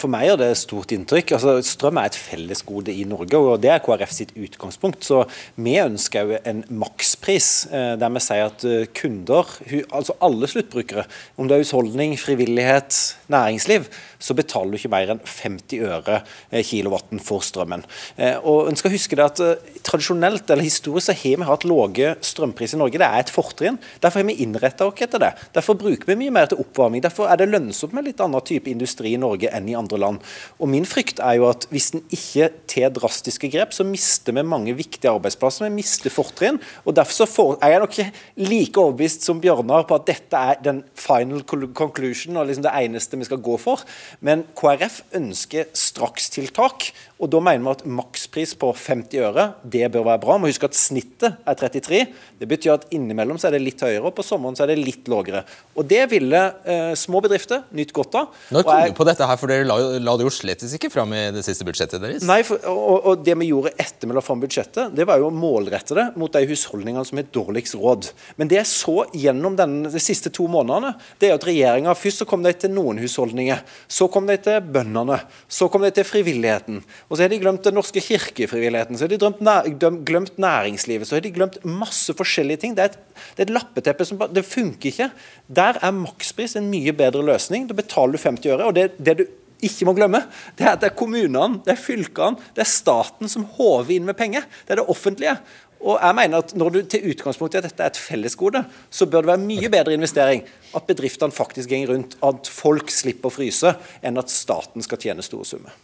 [0.00, 1.34] For meg gjør det stort inntrykk.
[1.36, 5.04] Altså, strøm er et fellesgode i Norge, og det er KrF sitt utgangspunkt.
[5.04, 5.24] Så
[5.60, 8.66] vi ønsker jo en makspris, eh, der vi sier at
[8.96, 9.52] kunder,
[9.92, 11.04] altså alle sluttbrukere,
[11.36, 12.96] om det er husholdning, frivillighet,
[13.32, 13.88] næringsliv,
[14.22, 16.20] så betaler du ikke mer enn 50 øre
[16.68, 17.84] kilowatten for strømmen.
[18.22, 21.64] Eh, og en skal huske det at eh, Tradisjonelt eller historisk så har vi hatt
[21.66, 23.00] lave strømpriser i Norge.
[23.00, 23.78] Det er et fortrinn.
[24.02, 25.32] Derfor har vi innretta oss etter det.
[25.56, 27.02] Derfor bruker vi mye mer til oppvarming.
[27.02, 30.22] Derfor er det lønnsomt med litt annen type industri i Norge enn i andre land.
[30.62, 34.46] Og Min frykt er jo at hvis en ikke tar drastiske grep, så mister vi
[34.46, 35.66] mange viktige arbeidsplasser.
[35.66, 36.60] Vi mister fortrinn.
[36.86, 37.98] og Derfor så er jeg nok
[38.38, 41.42] like overbevist som Bjørnar på at dette er den final
[41.74, 43.82] conclusion og liksom det eneste vi skal gå for.
[44.20, 46.92] Men KrF ønsker strakstiltak.
[47.18, 50.36] Og Da mener vi at makspris på 50 øre det bør være bra.
[50.38, 52.00] Må huske at snittet er 33.
[52.40, 54.82] Det betyr at innimellom så er det litt høyere, og på sommeren så er det
[54.82, 55.44] litt lavere.
[55.76, 58.28] Og Det ville eh, små bedrifter nytt godt av.
[58.52, 61.12] Når kom du på dette her, for dere la, la det jo slett ikke fram
[61.16, 62.26] i det siste budsjettet deres?
[62.28, 65.30] Nei, for, og, og, det vi gjorde etter vi la fram budsjettet, det var jo
[65.30, 68.10] å målrette det mot de husholdningene som har dårligst råd.
[68.40, 72.22] Men det jeg så gjennom denne, de siste to månedene, det er at regjeringa Først
[72.22, 76.06] så kom de til noen husholdninger, så kom de til bøndene, så kom de til
[76.06, 76.80] frivilligheten.
[77.06, 81.24] Og så har de glemt Den norske kirkefrivilligheten, så har de glemt, næringslivet, så har
[81.24, 82.76] de glemt masse forskjellige ting.
[82.76, 82.98] Det er et,
[83.36, 85.10] det er et lappeteppe som Det funker ikke.
[85.48, 87.68] Der er makspris en mye bedre løsning.
[87.68, 88.64] Da betaler du 50 øre.
[88.64, 89.24] og det, det du
[89.62, 90.24] ikke må glemme,
[90.58, 94.08] det er at det er kommunene, det er fylkene, det er staten som håver inn
[94.08, 94.48] med penger.
[94.66, 95.36] Det er det offentlige.
[95.82, 99.24] Og jeg mener at Når du til utgangspunktet at dette er et fellesgode, så bør
[99.24, 100.44] det være mye bedre investering
[100.74, 105.26] at bedriftene faktisk går rundt, at folk slipper å fryse, enn at staten skal tjene
[105.26, 105.74] store summer.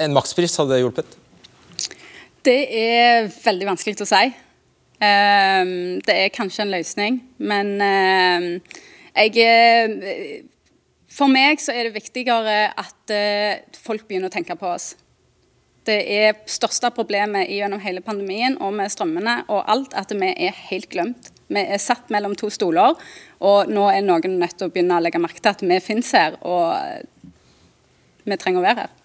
[0.00, 1.19] En makspris hadde hjulpet?
[2.46, 4.30] Det er veldig vanskelig å si.
[5.00, 7.74] Det er kanskje en løsning, men
[9.16, 10.46] jeg
[11.10, 13.14] For meg så er det viktigere at
[13.76, 14.94] folk begynner å tenke på oss.
[15.84, 20.56] Det er største problemet gjennom hele pandemien og med strømmene og alt, at vi er
[20.70, 21.32] helt glemt.
[21.50, 22.94] Vi er satt mellom to stoler,
[23.42, 26.12] og nå er noen nødt til å begynne å legge merke til at vi finnes
[26.14, 26.76] her, og
[28.22, 28.99] vi trenger å være her.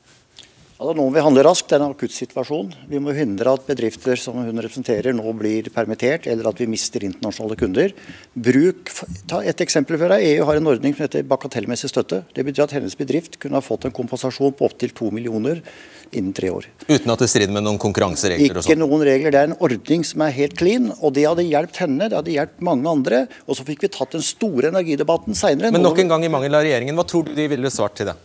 [0.75, 1.69] Ja, nå må vi handle raskt.
[1.71, 2.73] Det er en akuttsituasjon.
[2.91, 7.05] Vi må hindre at bedrifter som hun representerer nå blir permittert, eller at vi mister
[7.07, 7.93] internasjonale kunder.
[8.35, 8.91] Bruk,
[9.31, 10.25] ta Et eksempel for deg.
[10.33, 12.25] EU har en ordning som heter bagatellmessig støtte.
[12.35, 15.63] Det betyr at hennes bedrift kunne ha fått en kompensasjon på opptil to millioner
[16.11, 16.67] innen tre år.
[16.89, 18.59] Uten at det strider med noen konkurranseregler?
[18.59, 19.31] Ikke noen regler.
[19.31, 20.91] Det er en ordning som er helt clean.
[20.99, 23.25] og Det hadde hjulpet henne, det hadde hjulpet mange andre.
[23.47, 25.71] Og så fikk vi tatt den store energidebatten seinere.
[25.71, 28.11] Men nok en gang i mangel av regjeringen, hva tror du de ville svart til
[28.11, 28.19] det?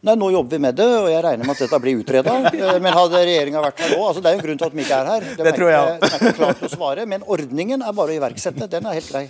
[0.00, 2.36] Nei, Nå jobber vi med det, og jeg regner med at dette blir utreda.
[2.60, 4.74] Eh, men hadde regjeringa vært her nå altså Det er jo en grunn til at
[4.74, 5.26] de ikke er her.
[5.36, 5.98] De det tror jeg.
[6.00, 8.68] De er ikke klart å svare, Men ordningen er bare å iverksette.
[8.70, 9.24] Den er helt grei.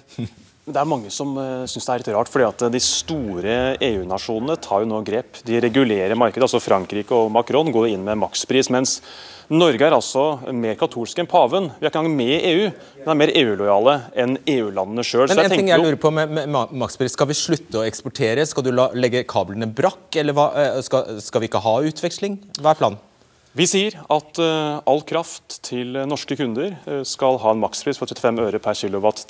[0.70, 3.58] Det er mange som uh, syns det er litt rart, fordi at de store
[3.90, 5.42] EU-nasjonene tar jo nå grep.
[5.46, 6.46] De regulerer markedet.
[6.46, 8.70] altså Frankrike og Macron går inn med makspris.
[8.70, 9.00] mens
[9.50, 11.72] Norge er altså mer katolsk enn paven.
[11.80, 12.68] Vi er ikke engang med i EU,
[13.00, 15.26] men er mer EU-lojale enn EU-landene sjøl.
[15.26, 18.46] Men en ting jeg lurer på med, med makspris, Skal vi slutte å eksportere?
[18.46, 20.06] Skal du la, legge kablene brakk?
[20.22, 22.38] Eller hva, eh, skal, skal vi ikke ha utveksling?
[22.60, 23.02] Hva er planen?
[23.50, 28.06] Vi sier at uh, all kraft til norske kunder uh, skal ha en makspris på
[28.06, 29.24] 35 øre per kWt.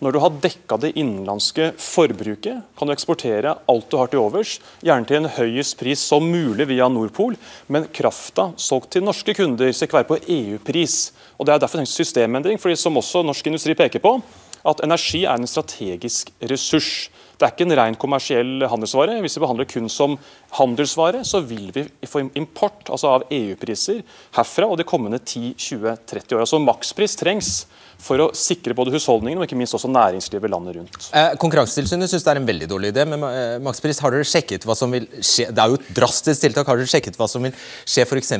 [0.00, 4.54] Når du har dekka det innenlandske forbruket, kan du eksportere alt du har til overs,
[4.80, 7.36] gjerne til en høyest pris som mulig via Nordpol,
[7.68, 10.96] men krafta solgt til norske kunder skal ikke være på EU-pris.
[11.36, 14.16] Og Det er derfor en systemendring, fordi som også norsk industri peker på,
[14.64, 17.10] at energi er en strategisk ressurs.
[17.44, 19.18] Det er ikke en ren kommersiell handelsvare.
[19.20, 20.14] Hvis vi behandler kun som
[20.56, 23.98] handelsvare, så vil vi få import altså av EU-priser
[24.38, 26.46] herfra og de kommende 10-20-30 åra.
[26.48, 27.50] Så makspris trengs
[28.00, 31.10] for å sikre både husholdningene og ikke minst også næringslivet landet rundt.
[31.12, 33.04] Eh, Konkurransetilsynet syns det er en veldig dårlig idé.
[33.12, 35.50] Men eh, makspris, har dere sjekket hva som vil skje?
[35.52, 36.72] Det er jo et drastisk tiltak.
[36.72, 37.52] Har dere sjekket hva som vil
[37.84, 38.32] skje f.eks.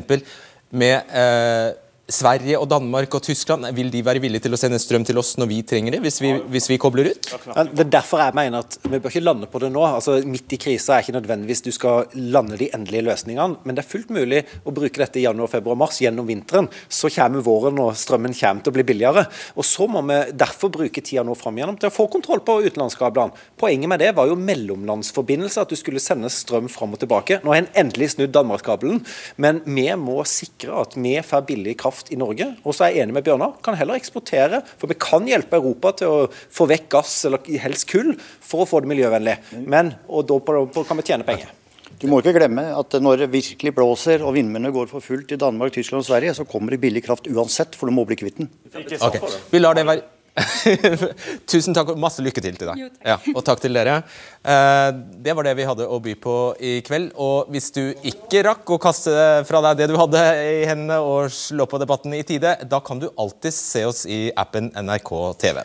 [0.73, 5.07] med eh, Sverige og Danmark og Tyskland, vil de være villige til å sende strøm
[5.09, 7.29] til oss når vi trenger det, hvis vi, hvis vi kobler ut?
[7.73, 9.81] Det er derfor jeg mener at vi bør ikke lande på det nå.
[9.89, 13.85] Altså, midt i krisa er ikke nødvendigvis du skal lande de endelige løsningene, men det
[13.87, 16.69] er fullt mulig å bruke dette i januar, februar, mars gjennom vinteren.
[16.93, 19.25] Så kommer våren og strømmen kommer til å bli billigere.
[19.57, 22.59] Og Så må vi derfor bruke tida nå fram igjennom til å få kontroll på
[22.67, 23.33] utenlandskablene.
[23.57, 27.41] Poenget med det var jo mellomlandsforbindelse, at du skulle sende strøm fram og tilbake.
[27.41, 29.01] Nå har en endelig snudd Danmarkskabelen,
[29.41, 32.51] men vi må sikre at vi får billig kraft kraft i Norge.
[32.65, 34.63] Og så er jeg enig med Bjørnar, kan heller eksportere.
[34.79, 38.69] For vi kan hjelpe Europa til å få vekk gass, eller helst kull, for å
[38.69, 39.37] få det miljøvennlig.
[39.67, 41.53] Men, og da kan vi tjene penger.
[42.01, 45.39] Du må ikke glemme at når det virkelig blåser og vindmøllene går for fullt i
[45.39, 48.41] Danmark, Tyskland og Sverige, så kommer det billig kraft uansett, for du må bli kvitt
[48.41, 48.51] den.
[48.75, 49.21] Okay.
[49.53, 50.03] Vi lar det være
[51.51, 52.89] Tusen takk og masse lykke til til deg.
[53.07, 54.01] Ja, og takk til dere.
[54.43, 54.89] Eh,
[55.23, 57.13] det var det vi hadde å by på i kveld.
[57.23, 59.15] Og hvis du ikke rakk å kaste
[59.49, 63.03] fra deg det du hadde i hendene og slå på debatten i tide, da kan
[63.03, 65.13] du alltid se oss i appen NRK
[65.45, 65.63] TV.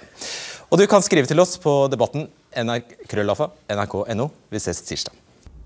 [0.70, 4.30] Og du kan skrive til oss på debatten nrk.no.
[4.54, 5.18] Vi ses tirsdag.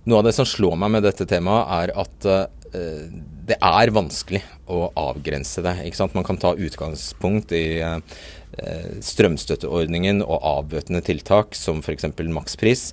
[0.08, 3.04] Noe av det som slår meg med dette temaet, er at uh,
[3.48, 4.42] det er vanskelig
[4.72, 5.76] å avgrense det.
[6.16, 8.00] Man kan ta utgangspunkt i Eh,
[9.04, 12.06] strømstøtteordningen og avbøtende tiltak, som f.eks.
[12.30, 12.92] makspris.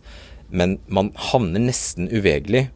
[0.50, 2.68] Men man havner nesten uvegerlig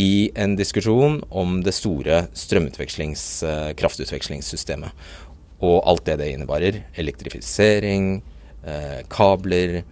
[0.00, 5.08] i en diskusjon om det store eh, kraftutvekslingssystemet.
[5.62, 6.80] Og alt det det innebærer.
[6.98, 8.22] Elektrifisering,
[8.64, 9.82] eh, kabler,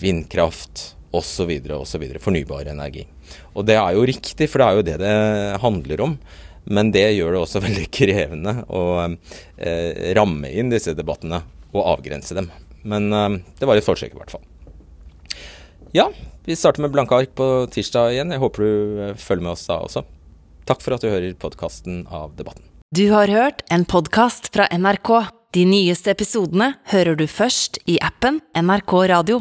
[0.00, 1.52] vindkraft osv.
[1.76, 2.06] osv.
[2.20, 3.06] Fornybar energi.
[3.54, 6.18] Og det er jo riktig, for det er jo det det handler om.
[6.66, 11.42] Men det gjør det også veldig krevende å eh, ramme inn disse debattene
[11.72, 12.50] og avgrense dem.
[12.86, 14.44] Men eh, det var et forsøk, i hvert fall.
[15.96, 16.10] Ja,
[16.46, 18.34] vi starter med blanke ark på tirsdag igjen.
[18.34, 20.04] Jeg håper du eh, følger med oss da også.
[20.66, 22.66] Takk for at du hører podkasten av Debatten.
[22.94, 25.10] Du har hørt en podkast fra NRK.
[25.54, 29.40] De nyeste episodene hører du først i appen NRK Radio.